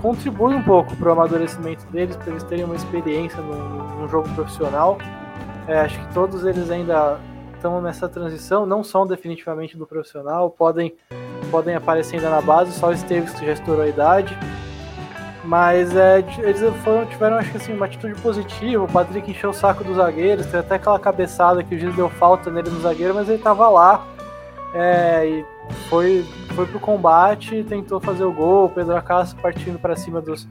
[0.00, 4.28] contribui um pouco para o amadurecimento deles, para eles terem uma experiência num, num jogo
[4.34, 4.98] profissional.
[5.68, 7.18] É, acho que todos eles ainda
[7.66, 10.94] estão nessa transição, não são definitivamente do profissional, podem,
[11.50, 14.36] podem aparecer ainda na base, só o Esteves que já estourou a idade.
[15.44, 18.82] Mas é, eles foram, tiveram, acho que assim, uma atitude positiva.
[18.82, 22.08] O Patrick encheu o saco dos zagueiros, tem até aquela cabeçada que o juiz deu
[22.08, 24.04] falta nele no zagueiro, mas ele estava lá.
[24.74, 25.44] É, e
[25.88, 28.66] foi, foi pro combate, tentou fazer o gol.
[28.66, 30.48] O Pedro Acácio partindo para cima dos,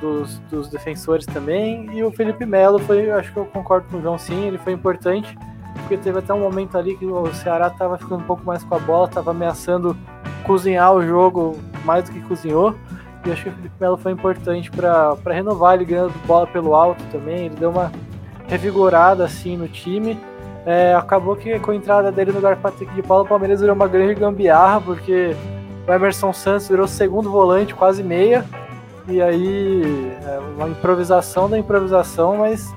[0.00, 1.90] dos, dos, defensores também.
[1.92, 4.72] E o Felipe Melo foi, acho que eu concordo com o João sim, ele foi
[4.72, 5.36] importante
[5.76, 8.74] porque teve até um momento ali que o Ceará estava ficando um pouco mais com
[8.74, 9.96] a bola, estava ameaçando
[10.44, 12.74] cozinhar o jogo mais do que cozinhou.
[13.24, 17.02] E acho que o Felipe Melo foi importante para renovar ele ganhando bola pelo alto
[17.10, 17.46] também.
[17.46, 17.90] Ele deu uma
[18.46, 20.18] revigorada assim no time.
[20.64, 23.74] É, acabou que com a entrada dele no lugar Patrick de Paulo, o Palmeiras virou
[23.74, 25.36] uma grande gambiarra, porque
[25.86, 28.44] o Emerson Santos virou segundo volante, quase meia.
[29.08, 32.74] E aí, é uma improvisação da improvisação, mas,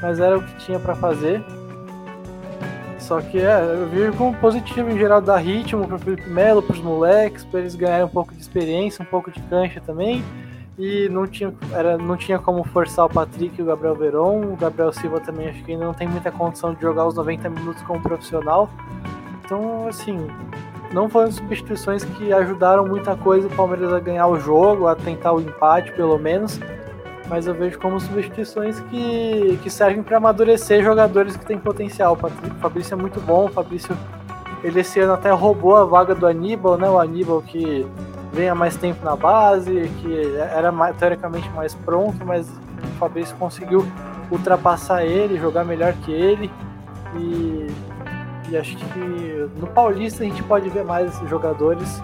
[0.00, 1.44] mas era o que tinha para fazer.
[3.06, 6.80] Só que é, eu vi como positivo em geral dar ritmo pro Felipe Melo, pros
[6.80, 10.24] moleques, para eles ganharem um pouco de experiência, um pouco de cancha também.
[10.76, 14.52] E não tinha, era, não tinha como forçar o Patrick e o Gabriel Veron.
[14.52, 17.48] O Gabriel Silva também acho que ainda não tem muita condição de jogar os 90
[17.48, 18.68] minutos como profissional.
[19.44, 20.26] Então, assim,
[20.92, 25.32] não foram substituições que ajudaram muita coisa o Palmeiras a ganhar o jogo, a tentar
[25.32, 26.58] o empate pelo menos
[27.28, 32.14] mas eu vejo como substituições que, que servem para amadurecer jogadores que têm potencial.
[32.14, 33.96] O Fabrício é muito bom, o Fabrício
[34.62, 36.88] Ele esse ano até roubou a vaga do Aníbal, né?
[36.88, 37.86] O Aníbal que
[38.32, 43.86] vem há mais tempo na base, que era teoricamente mais pronto, mas o Fabrício conseguiu
[44.30, 46.50] ultrapassar ele, jogar melhor que ele.
[47.16, 47.66] E,
[48.50, 52.02] e acho que no Paulista a gente pode ver mais esses jogadores.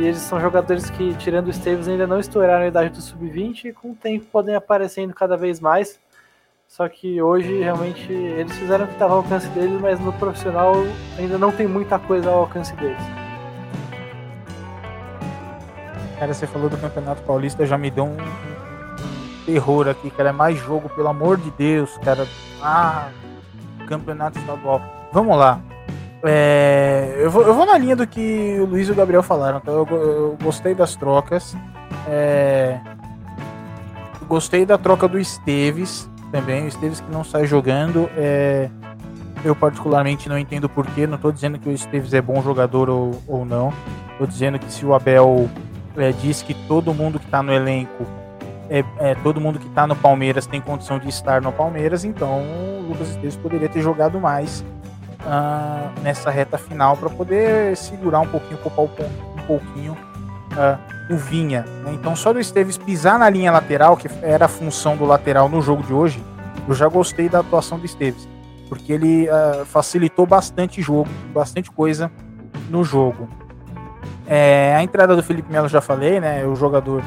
[0.00, 3.66] E eles são jogadores que, tirando o Esteves, ainda não estouraram a idade do sub-20
[3.66, 6.00] e com o tempo podem aparecendo cada vez mais.
[6.66, 10.74] Só que hoje realmente eles fizeram o que estava ao alcance deles, mas no profissional
[11.18, 13.02] ainda não tem muita coisa ao alcance deles.
[16.18, 18.16] Cara, você falou do Campeonato Paulista, já me deu um,
[19.44, 20.30] terror aqui, cara.
[20.30, 22.26] É mais jogo, pelo amor de Deus, cara.
[22.62, 23.10] Ah,
[23.86, 24.80] Campeonato Estadual.
[25.12, 25.60] Vamos lá.
[26.22, 29.58] É, eu, vou, eu vou na linha do que o Luiz e o Gabriel falaram.
[29.58, 31.56] Então eu, eu gostei das trocas.
[32.06, 32.78] É,
[34.26, 36.64] gostei da troca do Esteves também.
[36.64, 38.08] O Esteves que não sai jogando.
[38.16, 38.68] É,
[39.44, 41.06] eu particularmente não entendo porquê.
[41.06, 43.72] Não estou dizendo que o Esteves é bom jogador ou, ou não.
[44.12, 45.48] Estou dizendo que se o Abel
[45.96, 48.06] é, diz que todo mundo que está no elenco
[48.70, 52.40] é, é, todo mundo que está no Palmeiras tem condição de estar no Palmeiras, então
[52.40, 54.64] o Lucas Esteves poderia ter jogado mais
[55.24, 61.64] uh, nessa reta final para poder segurar um pouquinho, poupar um pouquinho uh, o Vinha.
[61.84, 61.92] Né?
[61.94, 65.60] Então só do Esteves pisar na linha lateral, que era a função do lateral no
[65.60, 66.22] jogo de hoje,
[66.68, 68.28] eu já gostei da atuação do Esteves,
[68.68, 72.10] porque ele uh, facilitou bastante jogo, bastante coisa
[72.68, 73.28] no jogo.
[74.26, 76.46] É, a entrada do Felipe Melo já falei, né?
[76.46, 77.02] O jogador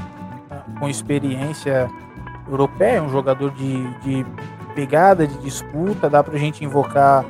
[0.77, 1.89] com experiência
[2.49, 4.25] europeia, um jogador de, de
[4.75, 6.09] pegada, de disputa.
[6.09, 7.23] Dá para a gente invocar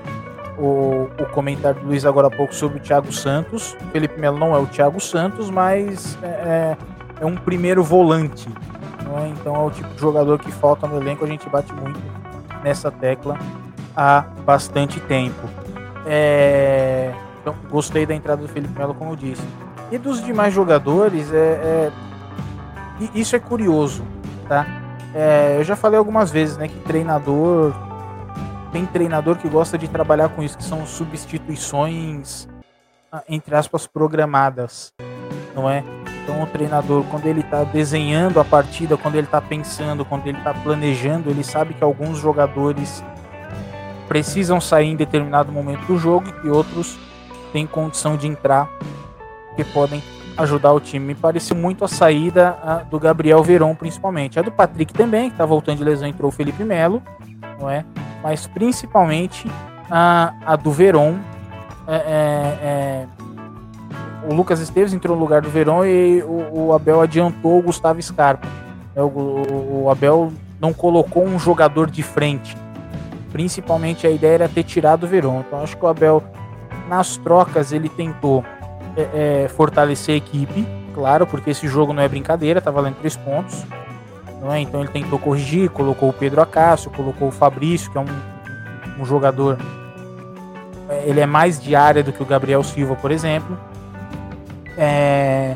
[0.64, 3.76] o, o, comentário do Luiz agora há pouco sobre o Thiago Santos.
[3.82, 6.78] O Felipe Melo não é o Thiago Santos, mas é, é,
[7.20, 8.48] é um primeiro volante.
[8.48, 9.28] É?
[9.28, 11.26] Então é o tipo de jogador que falta no elenco.
[11.26, 12.00] A gente bate muito
[12.64, 13.38] nessa tecla
[13.96, 15.50] há bastante tempo.
[16.06, 19.44] É, então, gostei da entrada do Felipe Melo, como eu disse.
[19.92, 21.92] E dos demais jogadores, é, é
[23.14, 24.04] isso é curioso,
[24.48, 24.66] tá?
[25.14, 27.74] É, eu já falei algumas vezes, né, que treinador
[28.74, 32.50] tem treinador que gosta de trabalhar com isso, que são substituições
[33.12, 34.92] ah, entre aspas programadas,
[35.56, 35.84] não é?
[36.24, 40.40] Então o treinador, quando ele está desenhando a partida, quando ele está pensando, quando ele
[40.40, 43.04] está planejando, ele sabe que alguns jogadores
[44.08, 46.98] precisam sair em determinado momento do jogo e que outros
[47.52, 48.68] têm condição de entrar,
[49.56, 50.02] que podem
[50.36, 51.06] ajudar o time.
[51.06, 54.40] Me pareceu muito a saída a, do Gabriel Veron, principalmente.
[54.40, 57.04] A do Patrick também, que está voltando de lesão, entrou o Felipe Melo,
[57.60, 57.86] não é?
[58.24, 59.48] Mas principalmente
[59.92, 61.18] a, a do Veron.
[61.88, 61.98] É, é,
[62.64, 63.08] é,
[64.30, 68.02] o Lucas Esteves entrou no lugar do Veron e o, o Abel adiantou o Gustavo
[68.02, 68.48] Scarpa.
[68.96, 72.56] É, o, o, o Abel não colocou um jogador de frente.
[73.32, 75.42] Principalmente a ideia era ter tirado o Veron.
[75.42, 76.24] Então acho que o Abel,
[76.88, 78.46] nas trocas, ele tentou
[78.96, 83.18] é, é, fortalecer a equipe, claro, porque esse jogo não é brincadeira, tá valendo três
[83.18, 83.66] pontos.
[84.44, 84.60] Não é?
[84.60, 89.06] Então ele tentou corrigir, colocou o Pedro Acácio, colocou o Fabrício, que é um, um
[89.06, 89.58] jogador.
[90.90, 93.58] É, ele é mais de área do que o Gabriel Silva, por exemplo.
[94.78, 95.56] É,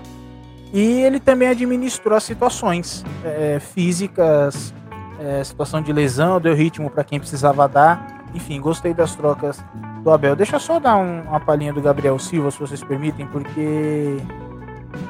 [0.74, 4.74] e ele também administrou as situações é, físicas,
[5.20, 8.26] é, situação de lesão, deu ritmo para quem precisava dar.
[8.34, 9.62] Enfim, gostei das trocas
[10.02, 10.34] do Abel.
[10.34, 14.18] Deixa eu só dar um, uma palhinha do Gabriel Silva, se vocês permitem, porque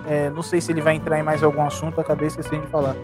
[0.07, 2.95] é, não sei se ele vai entrar em mais algum assunto, acabei esquecendo de falar.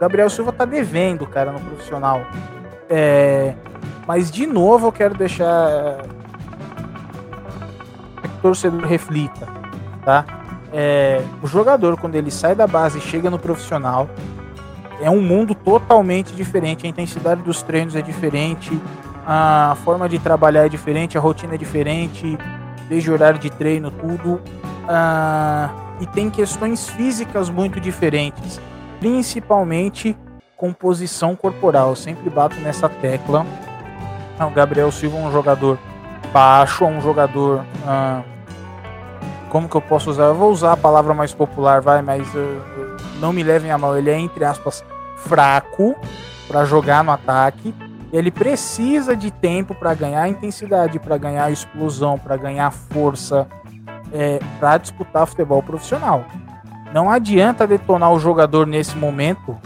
[0.00, 2.22] Gabriel Silva tá devendo, cara, no profissional.
[2.88, 3.54] É,
[4.06, 5.98] mas de novo eu quero deixar é,
[8.22, 9.46] que o torcedor reflita,
[10.04, 10.24] tá?
[10.72, 14.08] É, o jogador, quando ele sai da base e chega no profissional,
[15.00, 16.86] é um mundo totalmente diferente.
[16.86, 18.78] A intensidade dos treinos é diferente,
[19.26, 22.38] a forma de trabalhar é diferente, a rotina é diferente,
[22.88, 24.40] desde o horário de treino, tudo.
[24.88, 28.60] Uh, e tem questões físicas muito diferentes,
[29.00, 30.16] principalmente
[30.56, 31.90] composição corporal.
[31.90, 33.46] Eu sempre bato nessa tecla.
[34.38, 35.78] Ah, o Gabriel Silva é um jogador
[36.32, 37.64] baixo, é um jogador.
[37.84, 38.22] Uh,
[39.48, 40.24] como que eu posso usar?
[40.24, 43.96] Eu vou usar a palavra mais popular, vai, mas uh, não me levem a mal.
[43.96, 44.84] Ele é, entre aspas,
[45.16, 45.96] fraco
[46.46, 47.74] para jogar no ataque
[48.12, 53.46] ele precisa de tempo para ganhar intensidade, para ganhar explosão, para ganhar força,
[54.12, 56.24] é, para disputar futebol profissional.
[56.92, 59.56] Não adianta detonar o jogador nesse momento,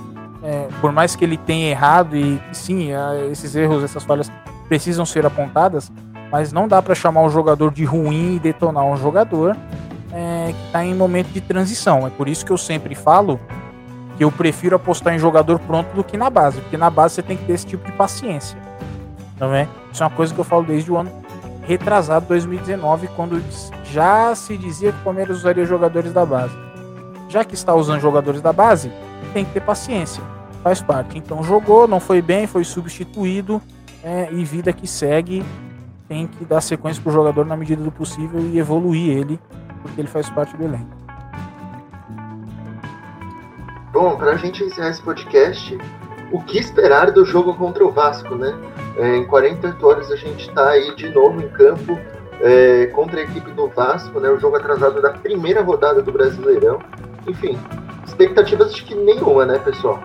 [0.42, 4.30] é, por mais que ele tenha errado e sim, é, esses erros, essas falhas
[4.68, 5.92] precisam ser apontadas,
[6.30, 9.56] mas não dá para chamar o jogador de ruim e detonar um jogador
[10.12, 12.06] é, que está em momento de transição.
[12.06, 13.38] É por isso que eu sempre falo
[14.16, 17.22] que eu prefiro apostar em jogador pronto do que na base, porque na base você
[17.22, 18.58] tem que ter esse tipo de paciência.
[19.38, 19.68] Não é?
[19.92, 21.10] Isso é uma coisa que eu falo desde o ano
[21.62, 23.42] retrasado 2019, quando
[23.84, 26.54] já se dizia que o Palmeiras usaria jogadores da base.
[27.28, 28.92] Já que está usando jogadores da base,
[29.32, 30.22] tem que ter paciência,
[30.62, 31.16] faz parte.
[31.16, 33.62] Então jogou, não foi bem, foi substituído
[34.02, 35.44] é, e vida que segue.
[36.08, 39.40] Tem que dar sequência para o jogador na medida do possível e evoluir ele,
[39.80, 41.02] porque ele faz parte do elenco.
[43.92, 45.78] Bom, para a gente encerrar esse podcast,
[46.32, 48.54] o que esperar do jogo contra o Vasco, né?
[48.96, 51.98] É, em 48 horas a gente está aí de novo em campo
[52.40, 54.30] é, contra a equipe do Vasco, né?
[54.30, 56.80] O jogo atrasado da primeira rodada do Brasileirão.
[57.26, 57.58] Enfim,
[58.06, 60.02] expectativas de que nenhuma, né, pessoal?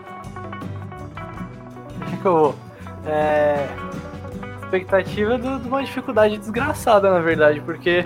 [3.10, 3.70] É,
[4.62, 8.04] expectativa de uma dificuldade desgraçada, na verdade, porque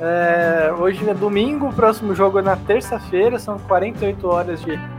[0.00, 4.97] é, hoje é domingo, o próximo jogo é na terça-feira, são 48 horas de, de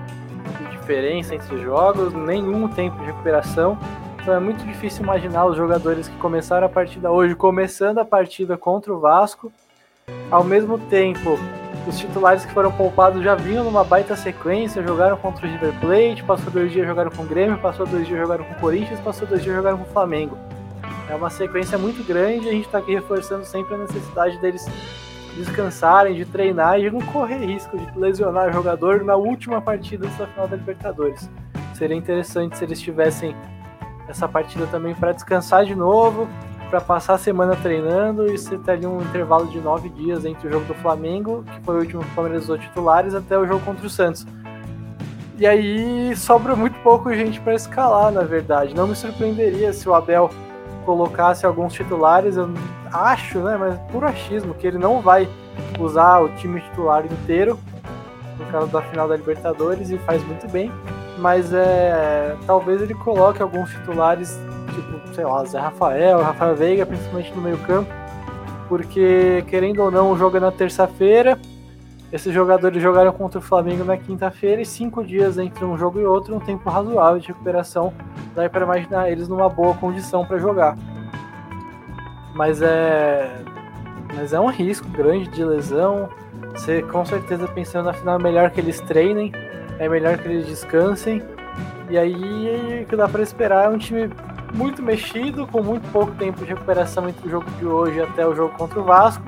[0.89, 3.77] diferença entre os jogos, nenhum tempo de recuperação.
[4.19, 8.57] Então é muito difícil imaginar os jogadores que começaram a partida hoje começando a partida
[8.57, 9.51] contra o Vasco.
[10.31, 11.37] Ao mesmo tempo,
[11.87, 16.23] os titulares que foram poupados já vinham numa baita sequência, jogaram contra o River Plate,
[16.23, 19.27] passou dois dias jogaram com o Grêmio, passou dois dias jogaram com o Corinthians, passou
[19.27, 20.35] dois dias jogaram com o Flamengo.
[21.07, 24.65] É uma sequência muito grande e a gente está aqui reforçando sempre a necessidade deles
[25.35, 30.07] descansarem, de treinar e de não correr risco de lesionar o jogador na última partida
[30.07, 31.29] da final da Libertadores.
[31.73, 33.35] Seria interessante se eles tivessem
[34.07, 36.27] essa partida também para descansar de novo,
[36.69, 40.47] para passar a semana treinando e você ter ali um intervalo de nove dias entre
[40.47, 43.45] o jogo do Flamengo, que foi o último que o Palmeiras usou titulares, até o
[43.45, 44.25] jogo contra o Santos.
[45.37, 48.75] E aí sobra muito pouco gente para escalar, na verdade.
[48.75, 50.29] Não me surpreenderia se o Abel
[50.85, 52.49] colocasse alguns titulares, eu
[52.91, 55.27] acho, né, mas por achismo, que ele não vai
[55.79, 57.59] usar o time titular inteiro
[58.37, 60.71] no caso da final da Libertadores e faz muito bem
[61.19, 64.39] mas é, talvez ele coloque alguns titulares,
[64.73, 67.91] tipo, sei lá, Zé Rafael, Rafael Veiga, principalmente no meio-campo,
[68.67, 71.37] porque querendo ou não, o jogo é na terça-feira.
[72.11, 76.05] Esses jogadores jogaram contra o Flamengo na quinta-feira e cinco dias entre um jogo e
[76.05, 77.93] outro, um tempo razoável de recuperação,
[78.35, 80.75] dá para imaginar eles numa boa condição para jogar.
[82.33, 83.29] Mas é,
[84.15, 86.09] mas é um risco grande de lesão.
[86.53, 89.31] Você com certeza pensando na final é melhor que eles treinem
[89.79, 91.23] é melhor que eles descansem.
[91.89, 94.09] E aí o que dá para esperar é um time
[94.53, 98.35] muito mexido, com muito pouco tempo de recuperação entre o jogo de hoje até o
[98.35, 99.23] jogo contra o Vasco.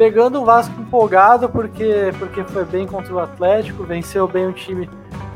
[0.00, 4.88] Pegando o Vasco empolgado porque, porque foi bem contra o Atlético, venceu bem um time,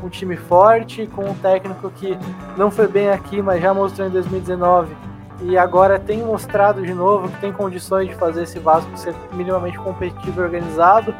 [0.03, 2.17] um time forte, com um técnico que
[2.57, 4.97] não foi bem aqui, mas já mostrou em 2019
[5.43, 9.77] e agora tem mostrado de novo que tem condições de fazer esse Vasco ser minimamente
[9.77, 11.13] competitivo e organizado.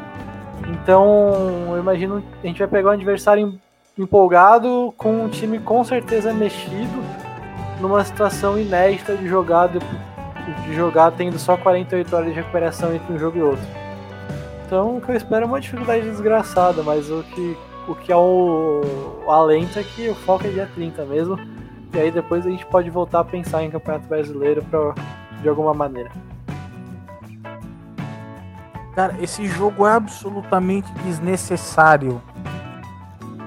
[0.66, 3.54] Então, eu imagino a gente vai pegar um adversário
[3.96, 7.00] empolgado com um time com certeza mexido
[7.80, 9.68] numa situação inédita de jogar
[10.52, 13.64] de, jogar tendo só 48 horas de recuperação entre um jogo e outro.
[14.66, 17.56] Então, o que eu espero é uma dificuldade desgraçada, mas o que
[17.88, 18.80] o que é o,
[19.24, 21.38] o alento é que o foco é dia 30 mesmo.
[21.94, 24.94] E aí depois a gente pode voltar a pensar em Campeonato Brasileiro pra,
[25.40, 26.10] de alguma maneira.
[28.94, 32.20] Cara, esse jogo é absolutamente desnecessário.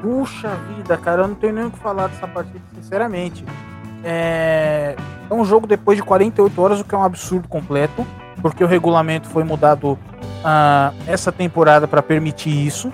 [0.01, 3.43] Puxa vida, cara, eu não tenho nem o que falar dessa partida, sinceramente.
[4.03, 4.95] É...
[5.29, 8.05] é um jogo depois de 48 horas, o que é um absurdo completo,
[8.41, 12.91] porque o regulamento foi mudado uh, essa temporada para permitir isso,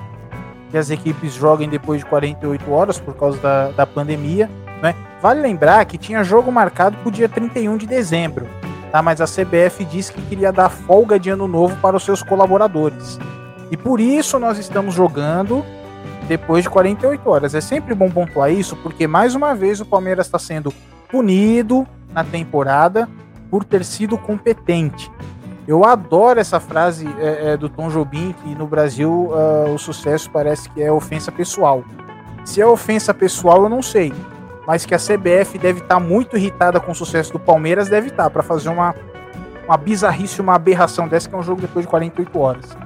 [0.71, 4.49] que as equipes joguem depois de 48 horas por causa da, da pandemia.
[4.81, 4.95] Né?
[5.21, 8.47] Vale lembrar que tinha jogo marcado para o dia 31 de dezembro
[8.95, 9.01] tá?
[9.01, 13.19] mas a CBF disse que queria dar folga de ano novo para os seus colaboradores.
[13.69, 15.65] E por isso nós estamos jogando
[16.29, 17.53] depois de 48 horas.
[17.53, 20.73] É sempre bom pontuar isso, porque mais uma vez o Palmeiras está sendo
[21.09, 23.09] punido na temporada
[23.49, 25.11] por ter sido competente.
[25.67, 30.29] Eu adoro essa frase é, é, do Tom Jobim, que no Brasil uh, o sucesso
[30.29, 31.83] parece que é ofensa pessoal.
[32.43, 34.13] Se é ofensa pessoal, eu não sei
[34.65, 38.07] mas que a CBF deve estar tá muito irritada com o sucesso do Palmeiras, deve
[38.07, 38.95] estar, tá, para fazer uma,
[39.65, 42.77] uma bizarrice, uma aberração dessa, que é um jogo depois de 48 horas.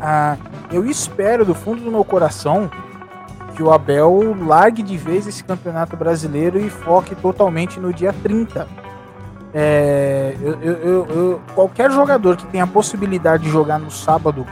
[0.00, 0.36] Ah,
[0.72, 2.70] eu espero do fundo do meu coração
[3.52, 8.66] que o Abel largue de vez esse campeonato brasileiro e foque totalmente no dia 30.
[9.54, 14.46] É, eu, eu, eu, qualquer jogador que tenha a possibilidade de jogar no sábado,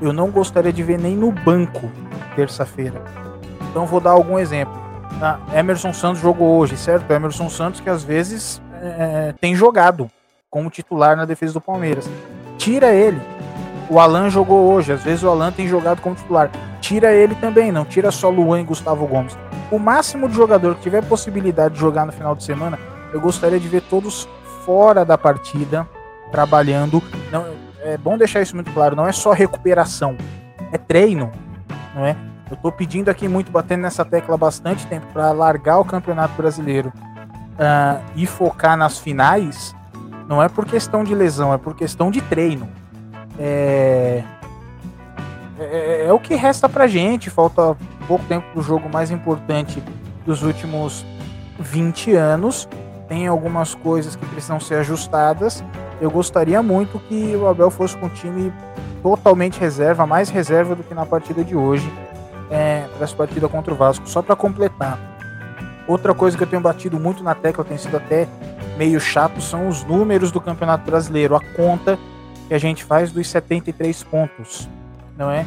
[0.00, 1.90] eu não gostaria de ver nem no banco
[2.34, 3.02] terça-feira.
[3.70, 4.74] Então vou dar algum exemplo.
[5.20, 7.10] Ah, Emerson Santos jogou hoje, certo?
[7.10, 10.10] Emerson Santos que às vezes é, tem jogado
[10.50, 12.08] como titular na defesa do Palmeiras.
[12.56, 13.20] Tira ele.
[13.88, 16.50] O Alan jogou hoje, às vezes o Alan tem jogado como titular.
[16.80, 19.38] Tira ele também, não tira só Luan e Gustavo Gomes.
[19.70, 22.78] O máximo de jogador que tiver possibilidade de jogar no final de semana,
[23.12, 24.28] eu gostaria de ver todos
[24.64, 25.88] fora da partida,
[26.32, 27.00] trabalhando.
[27.30, 27.46] Não,
[27.82, 30.16] é bom deixar isso muito claro, não é só recuperação,
[30.72, 31.30] é treino,
[31.94, 32.16] não é?
[32.50, 36.92] Eu tô pedindo aqui muito, batendo nessa tecla bastante tempo, para largar o Campeonato Brasileiro
[36.96, 39.74] uh, e focar nas finais,
[40.28, 42.68] não é por questão de lesão, é por questão de treino.
[43.38, 44.22] É,
[45.58, 47.76] é, é o que resta pra gente, falta
[48.06, 49.82] pouco tempo pro jogo mais importante
[50.24, 51.04] dos últimos
[51.58, 52.68] 20 anos.
[53.08, 55.62] Tem algumas coisas que precisam ser ajustadas.
[56.00, 58.52] Eu gostaria muito que o Abel fosse com um time
[59.02, 61.90] totalmente reserva, mais reserva do que na partida de hoje,
[62.50, 64.08] é, essa partida contra o Vasco.
[64.08, 64.98] Só para completar,
[65.86, 68.26] outra coisa que eu tenho batido muito na tecla, tem sido até
[68.76, 71.98] meio chato, são os números do Campeonato Brasileiro, a conta
[72.46, 74.68] que a gente faz dos 73 pontos,
[75.16, 75.44] não é?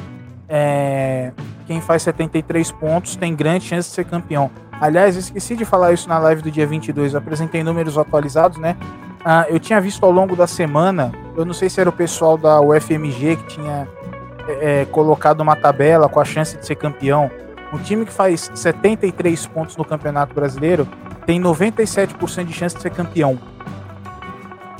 [0.47, 1.31] é
[1.65, 4.49] quem faz 73 pontos tem grande chance de ser campeão.
[4.81, 8.75] Aliás, esqueci de falar isso na live do dia 22, eu apresentei números atualizados, né?
[9.23, 12.37] Ah, eu tinha visto ao longo da semana, eu não sei se era o pessoal
[12.37, 13.87] da UFMG que tinha
[14.47, 17.29] é, é, colocado uma tabela com a chance de ser campeão.
[17.71, 20.87] Um time que faz 73 pontos no Campeonato Brasileiro
[21.25, 23.37] tem 97% de chance de ser campeão.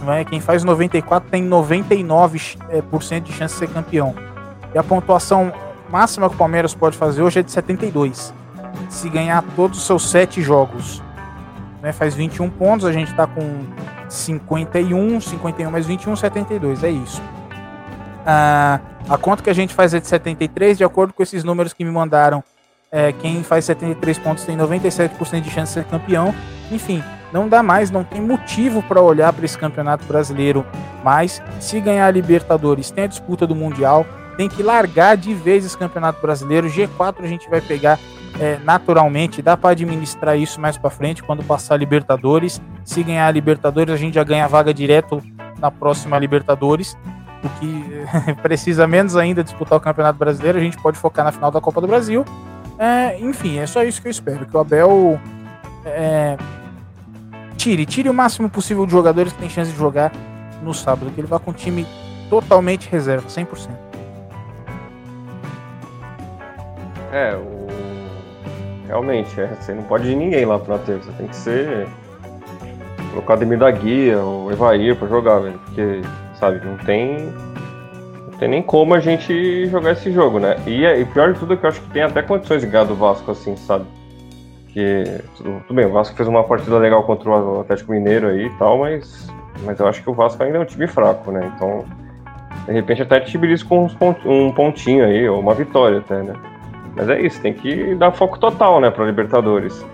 [0.02, 0.24] Não é?
[0.24, 2.58] Quem faz 94 tem 99%
[3.12, 4.16] é, de chance de ser campeão.
[4.74, 5.52] E a pontuação
[5.90, 8.34] máxima que o Palmeiras pode fazer hoje é de 72.
[8.90, 11.02] Se ganhar todos os seus sete jogos.
[11.82, 11.92] Né?
[11.92, 13.66] Faz 21 pontos, a gente está com
[14.08, 16.84] 51, 51 mais 21, 72.
[16.84, 17.22] É isso.
[18.26, 21.74] Ah, a conta que a gente faz é de 73, de acordo com esses números
[21.74, 22.44] que me mandaram.
[22.92, 26.34] É, quem faz 73 pontos tem 97% de chance de ser campeão.
[26.72, 30.66] Enfim, não dá mais, não tem motivo para olhar para esse campeonato brasileiro
[31.04, 31.42] mais.
[31.60, 34.06] Se ganhar a Libertadores, tem a disputa do Mundial,
[34.38, 36.68] tem que largar de vez esse campeonato brasileiro.
[36.68, 38.00] G4 a gente vai pegar
[38.40, 42.62] é, naturalmente, dá para administrar isso mais para frente quando passar a Libertadores.
[42.86, 45.22] Se ganhar a Libertadores, a gente já ganha vaga direto
[45.60, 46.98] na próxima Libertadores.
[47.44, 48.06] O que
[48.42, 51.82] precisa menos ainda disputar o Campeonato Brasileiro, a gente pode focar na final da Copa
[51.82, 52.26] do Brasil.
[52.78, 54.46] É, enfim, é só isso que eu espero.
[54.46, 55.20] Que o Abel
[55.86, 56.38] é,
[57.60, 60.12] tire, tire o máximo possível de jogadores que têm chance de jogar
[60.64, 61.12] no sábado.
[61.14, 61.86] Que ele vá com o time
[62.30, 63.70] totalmente reserva, 100%.
[67.12, 67.60] É, o
[68.88, 71.12] realmente, é, você não pode ir ninguém lá pra terça.
[71.14, 71.88] Tem que ser
[73.12, 75.60] colocar o Ademir da Guia, o Evair pra jogar, velho.
[75.66, 76.02] Porque,
[76.40, 77.34] sabe, não tem.
[78.40, 80.56] Tem nem como a gente jogar esse jogo, né?
[80.66, 82.86] E, e pior de tudo é que eu acho que tem até condições de ganhar
[82.86, 83.86] do Vasco, assim, sabe?
[84.74, 85.04] Que.
[85.38, 88.80] Tudo, bem, o Vasco fez uma partida legal contra o Atlético Mineiro aí e tal,
[88.80, 89.28] mas.
[89.64, 91.52] Mas eu acho que o Vasco ainda é um time fraco, né?
[91.56, 91.86] Então.
[92.66, 93.88] De repente até te com
[94.26, 96.34] um pontinho aí, ou uma vitória até, né?
[96.96, 99.86] Mas é isso, tem que dar foco total, né, para Libertadores.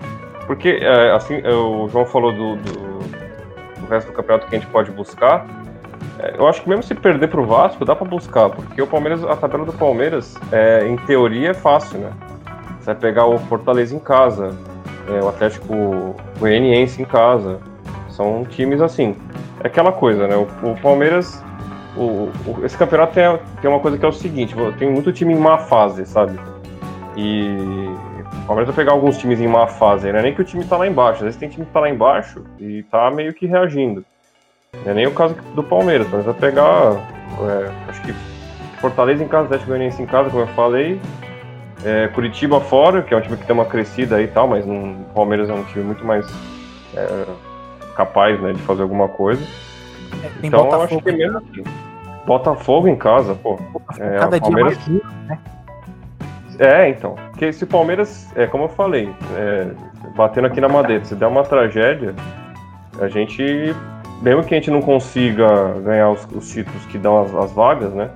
[0.46, 2.72] Porque, é, assim, o João falou do, do,
[3.80, 5.46] do, resto do campeonato que a gente pode buscar.
[6.18, 8.86] É, eu acho que mesmo se perder para o Vasco, dá para buscar, porque o
[8.86, 12.10] Palmeiras, a tabela do Palmeiras, é, em teoria, é fácil, né?
[12.86, 14.56] Você vai pegar o Fortaleza em casa,
[15.08, 17.58] é, o Atlético Goianiense em casa.
[18.08, 19.16] São times assim.
[19.58, 20.36] É aquela coisa, né?
[20.36, 21.42] O, o Palmeiras.
[21.96, 23.24] O, o, esse campeonato tem,
[23.60, 26.38] tem uma coisa que é o seguinte: tem muito time em má fase, sabe?
[27.16, 27.56] E
[28.44, 30.64] o Palmeiras vai pegar alguns times em má fase, não é nem que o time
[30.64, 33.46] tá lá embaixo, às vezes tem time que tá lá embaixo e tá meio que
[33.46, 34.04] reagindo.
[34.84, 36.92] Não é nem o caso do Palmeiras, mas vai pegar,
[37.48, 38.14] é, acho que
[38.80, 41.00] Fortaleza em casa, Atlético Goianiense em casa, como eu falei,
[41.84, 44.64] é, Curitiba fora, que é um time que tem uma crescida aí e tal, mas
[44.66, 46.26] o Palmeiras é um time muito mais
[46.94, 47.26] é,
[47.94, 49.42] capaz né, de fazer alguma coisa.
[50.22, 51.64] É, então Botafogo, acho que é mesmo assim.
[52.26, 53.58] Botafogo em casa, pô.
[53.98, 54.84] É, Cada Palmeiras...
[54.84, 55.38] dia mais né?
[56.58, 57.14] É, então.
[57.30, 59.68] Porque se o Palmeiras, é como eu falei, é,
[60.16, 62.14] batendo aqui na madeira, se der uma tragédia,
[63.00, 63.74] a gente,
[64.22, 67.92] mesmo que a gente não consiga ganhar os, os títulos que dão as, as vagas,
[67.92, 68.10] né?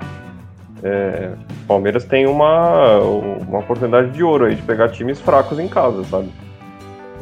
[0.82, 1.32] É,
[1.66, 6.30] Palmeiras tem uma, uma oportunidade de ouro aí de pegar times fracos em casa, sabe?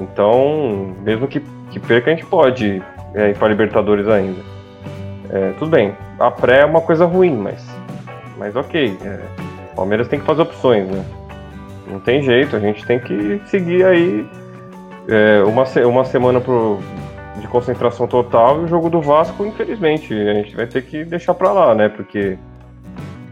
[0.01, 2.83] Então, mesmo que, que perca, a gente pode
[3.15, 4.41] é, ir para Libertadores ainda.
[5.31, 7.67] É, tudo bem, a pré é uma coisa ruim, mas,
[8.39, 8.97] mas ok.
[9.05, 9.21] É,
[9.75, 11.05] Palmeiras tem que fazer opções, né?
[11.87, 14.27] Não tem jeito, a gente tem que seguir aí
[15.09, 16.79] é, uma, uma semana pro,
[17.41, 21.35] de concentração total e o jogo do Vasco, infelizmente, a gente vai ter que deixar
[21.35, 21.89] para lá, né?
[21.89, 22.39] Porque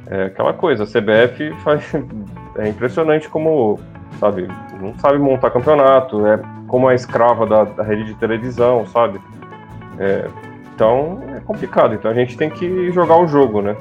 [0.09, 1.93] é aquela coisa, a CBF faz,
[2.57, 3.79] é impressionante como,
[4.19, 4.49] sabe,
[4.81, 9.21] não sabe montar campeonato, é como a escrava da, da rede de televisão, sabe?
[9.99, 10.29] É,
[10.75, 13.77] então é complicado, então a gente tem que jogar o jogo, né?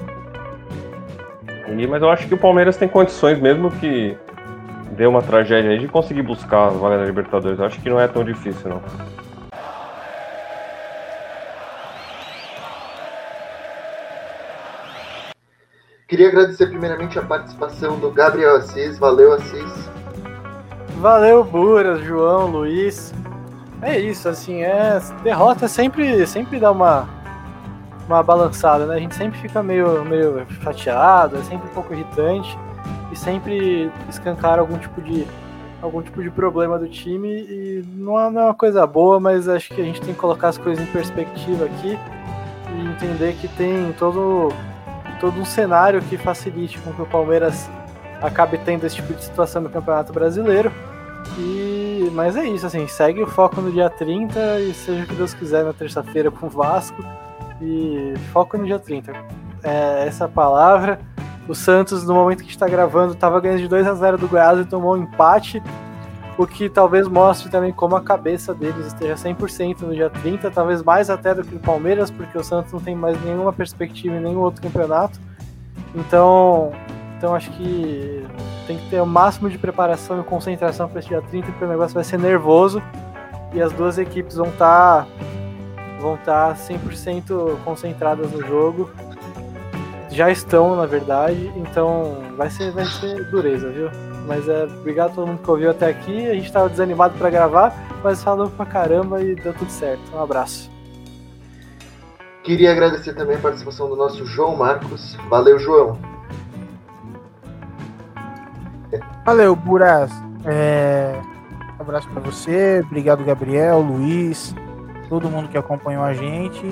[1.68, 4.16] E, mas eu acho que o Palmeiras tem condições, mesmo que
[4.92, 7.60] dê uma tragédia aí, de conseguir buscar a vaga da Libertadores.
[7.60, 8.82] Eu acho que não é tão difícil, não.
[16.08, 19.00] Queria agradecer primeiramente a participação do Gabriel Assis.
[19.00, 19.90] Valeu, Assis.
[21.00, 23.12] Valeu, Buras, João, Luiz.
[23.82, 27.10] É isso, assim, é derrota sempre sempre dá uma
[28.08, 28.96] uma balançada, né?
[28.96, 32.56] A gente sempre fica meio meio chateado, é sempre um pouco irritante
[33.12, 35.26] e sempre escancar algum tipo de
[35.82, 39.74] algum tipo de problema do time e é, não é uma coisa boa, mas acho
[39.74, 41.98] que a gente tem que colocar as coisas em perspectiva aqui
[42.76, 44.54] e entender que tem todo
[45.26, 47.68] todo um cenário que facilite com que o Palmeiras
[48.22, 50.72] acabe tendo esse tipo de situação no Campeonato Brasileiro.
[51.40, 55.16] E, mas é isso, assim, segue o foco no dia 30 e seja o que
[55.16, 57.04] Deus quiser na terça-feira com o Vasco.
[57.60, 59.14] E foco no dia 30.
[59.64, 61.00] É essa palavra.
[61.48, 64.60] O Santos, no momento que está gravando, estava ganhando de 2 a 0 do Goiás
[64.60, 65.60] e tomou um empate.
[66.38, 70.84] O que talvez mostre também como a cabeça deles esteja 100% no dia 30, talvez
[70.84, 74.20] mais até do que o Palmeiras, porque o Santos não tem mais nenhuma perspectiva em
[74.20, 75.18] nenhum outro campeonato.
[75.96, 76.74] Então,
[77.18, 78.26] então acho que
[78.68, 81.70] tem que ter o máximo de preparação e concentração para esse dia 30, porque o
[81.70, 82.84] negócio vai ser nervoso
[83.54, 85.08] e as duas equipes vão estar tá,
[86.02, 88.90] vão tá 100% concentradas no jogo.
[90.10, 93.90] Já estão, na verdade, então vai ser, vai ser dureza, viu?
[94.26, 96.30] Mas é, obrigado a todo mundo que ouviu até aqui.
[96.30, 97.74] A gente estava desanimado para gravar,
[98.04, 100.02] mas falou pra caramba e deu tudo certo.
[100.14, 100.70] Um abraço.
[102.44, 105.16] Queria agradecer também a participação do nosso João Marcos.
[105.30, 105.98] Valeu, João.
[109.26, 110.12] Valeu, Buras.
[110.46, 111.20] É...
[111.80, 112.82] Um abraço para você.
[112.86, 114.56] Obrigado, Gabriel, Luiz,
[115.10, 116.66] todo mundo que acompanhou a gente.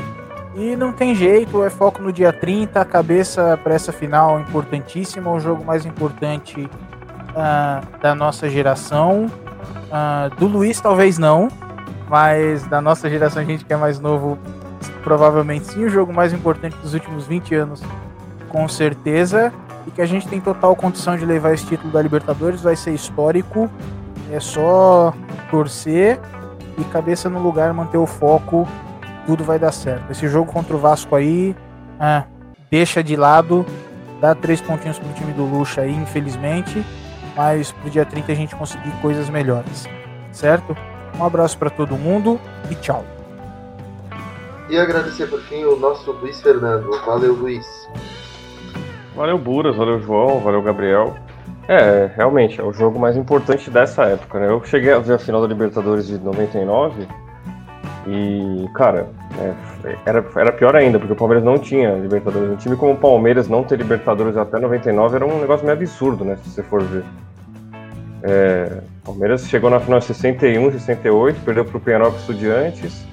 [0.56, 5.32] E não tem jeito, é foco no dia 30, a cabeça para essa final importantíssima,
[5.32, 6.70] o jogo mais importante
[7.34, 9.26] uh, da nossa geração.
[9.26, 11.48] Uh, do Luiz, talvez não,
[12.10, 14.38] mas da nossa geração, a gente que é mais novo,
[15.04, 17.82] provavelmente sim, o jogo mais importante dos últimos 20 anos,
[18.50, 19.54] com certeza.
[19.86, 22.94] E que a gente tem total condição de levar esse título da Libertadores, vai ser
[22.94, 23.70] histórico.
[24.32, 25.14] É só
[25.52, 26.20] torcer
[26.78, 28.68] e cabeça no lugar, manter o foco,
[29.26, 30.10] tudo vai dar certo.
[30.10, 31.54] Esse jogo contra o Vasco aí,
[32.00, 32.24] ah,
[32.72, 33.66] deixa de lado,
[34.22, 36.84] dá três pontinhos pro time do Lucha aí, infelizmente
[37.36, 39.88] mas pro dia 30 a gente conseguir coisas melhores,
[40.32, 40.76] certo?
[41.20, 43.06] Um abraço para todo mundo e tchau.
[44.70, 46.90] E agradecer por fim o nosso Luiz Fernando.
[47.06, 47.66] Valeu, Luiz.
[49.16, 51.16] Valeu, Buras, valeu, João, valeu, Gabriel.
[51.68, 54.48] É, realmente, é o jogo mais importante dessa época, né?
[54.50, 57.08] Eu cheguei a ver a final da Libertadores de 99
[58.06, 59.08] e, cara,
[59.40, 62.50] é, era, era pior ainda, porque o Palmeiras não tinha Libertadores.
[62.50, 66.26] Um time como o Palmeiras não ter Libertadores até 99 era um negócio meio absurdo,
[66.26, 66.38] né?
[66.44, 67.04] Se você for ver.
[68.24, 73.06] É, Palmeiras chegou na final em 61, 68, perdeu para o Penharol Estudiantes,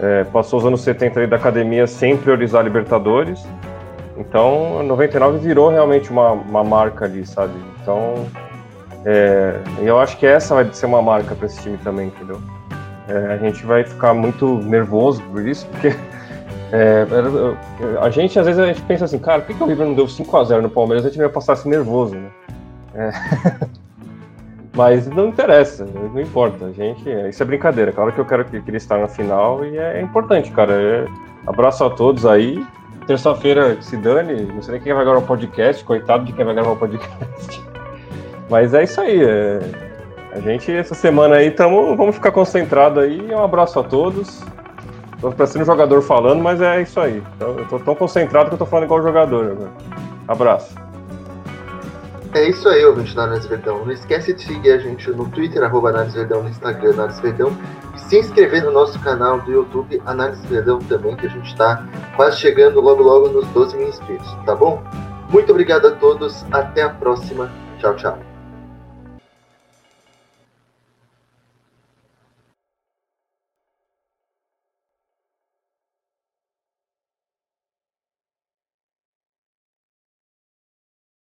[0.00, 3.44] é, passou os anos 70 da academia sem priorizar Libertadores.
[4.16, 7.54] Então, 99 virou realmente uma, uma marca ali, sabe?
[7.80, 8.26] Então,
[9.04, 12.40] é, eu acho que essa vai ser uma marca para esse time também, entendeu?
[13.10, 15.88] É, a gente vai ficar muito nervoso por isso, porque
[16.72, 17.04] é,
[18.00, 19.94] a gente, às vezes, a gente pensa assim, cara, por que, que o River não
[19.94, 21.04] deu 5x0 no Palmeiras?
[21.04, 22.30] A gente vai passar assim nervoso, né?
[22.94, 23.10] É.
[24.72, 26.66] Mas não interessa, não importa.
[26.66, 27.90] A gente, isso é brincadeira.
[27.90, 30.72] Claro que eu quero que, ele estar na final e é, é importante, cara.
[30.72, 31.06] É,
[31.46, 32.64] abraço a todos aí.
[33.06, 36.54] Terça-feira se dane, não sei nem quem vai gravar o podcast, coitado de quem vai
[36.54, 37.62] gravar o podcast.
[38.48, 39.20] Mas é isso aí.
[39.24, 39.89] É,
[40.32, 43.20] a gente, essa semana aí, tamo, vamos ficar concentrado aí.
[43.32, 44.42] Um abraço a todos.
[45.20, 47.22] Tô parecendo um jogador falando, mas é isso aí.
[47.38, 49.72] Eu tô tão concentrado que eu tô falando igual jogador agora.
[50.26, 50.74] Abraço.
[52.32, 53.84] É isso aí, ouvinte da Análise Verdão.
[53.84, 57.58] Não esquece de seguir a gente no Twitter, arroba Análise Verdão, no Instagram, Análise Verdão.
[57.96, 61.84] E se inscrever no nosso canal do YouTube, Análise Verdão também, que a gente está
[62.14, 64.80] quase chegando logo logo nos 12 mil inscritos, tá bom?
[65.28, 67.50] Muito obrigado a todos, até a próxima.
[67.78, 68.29] Tchau, tchau.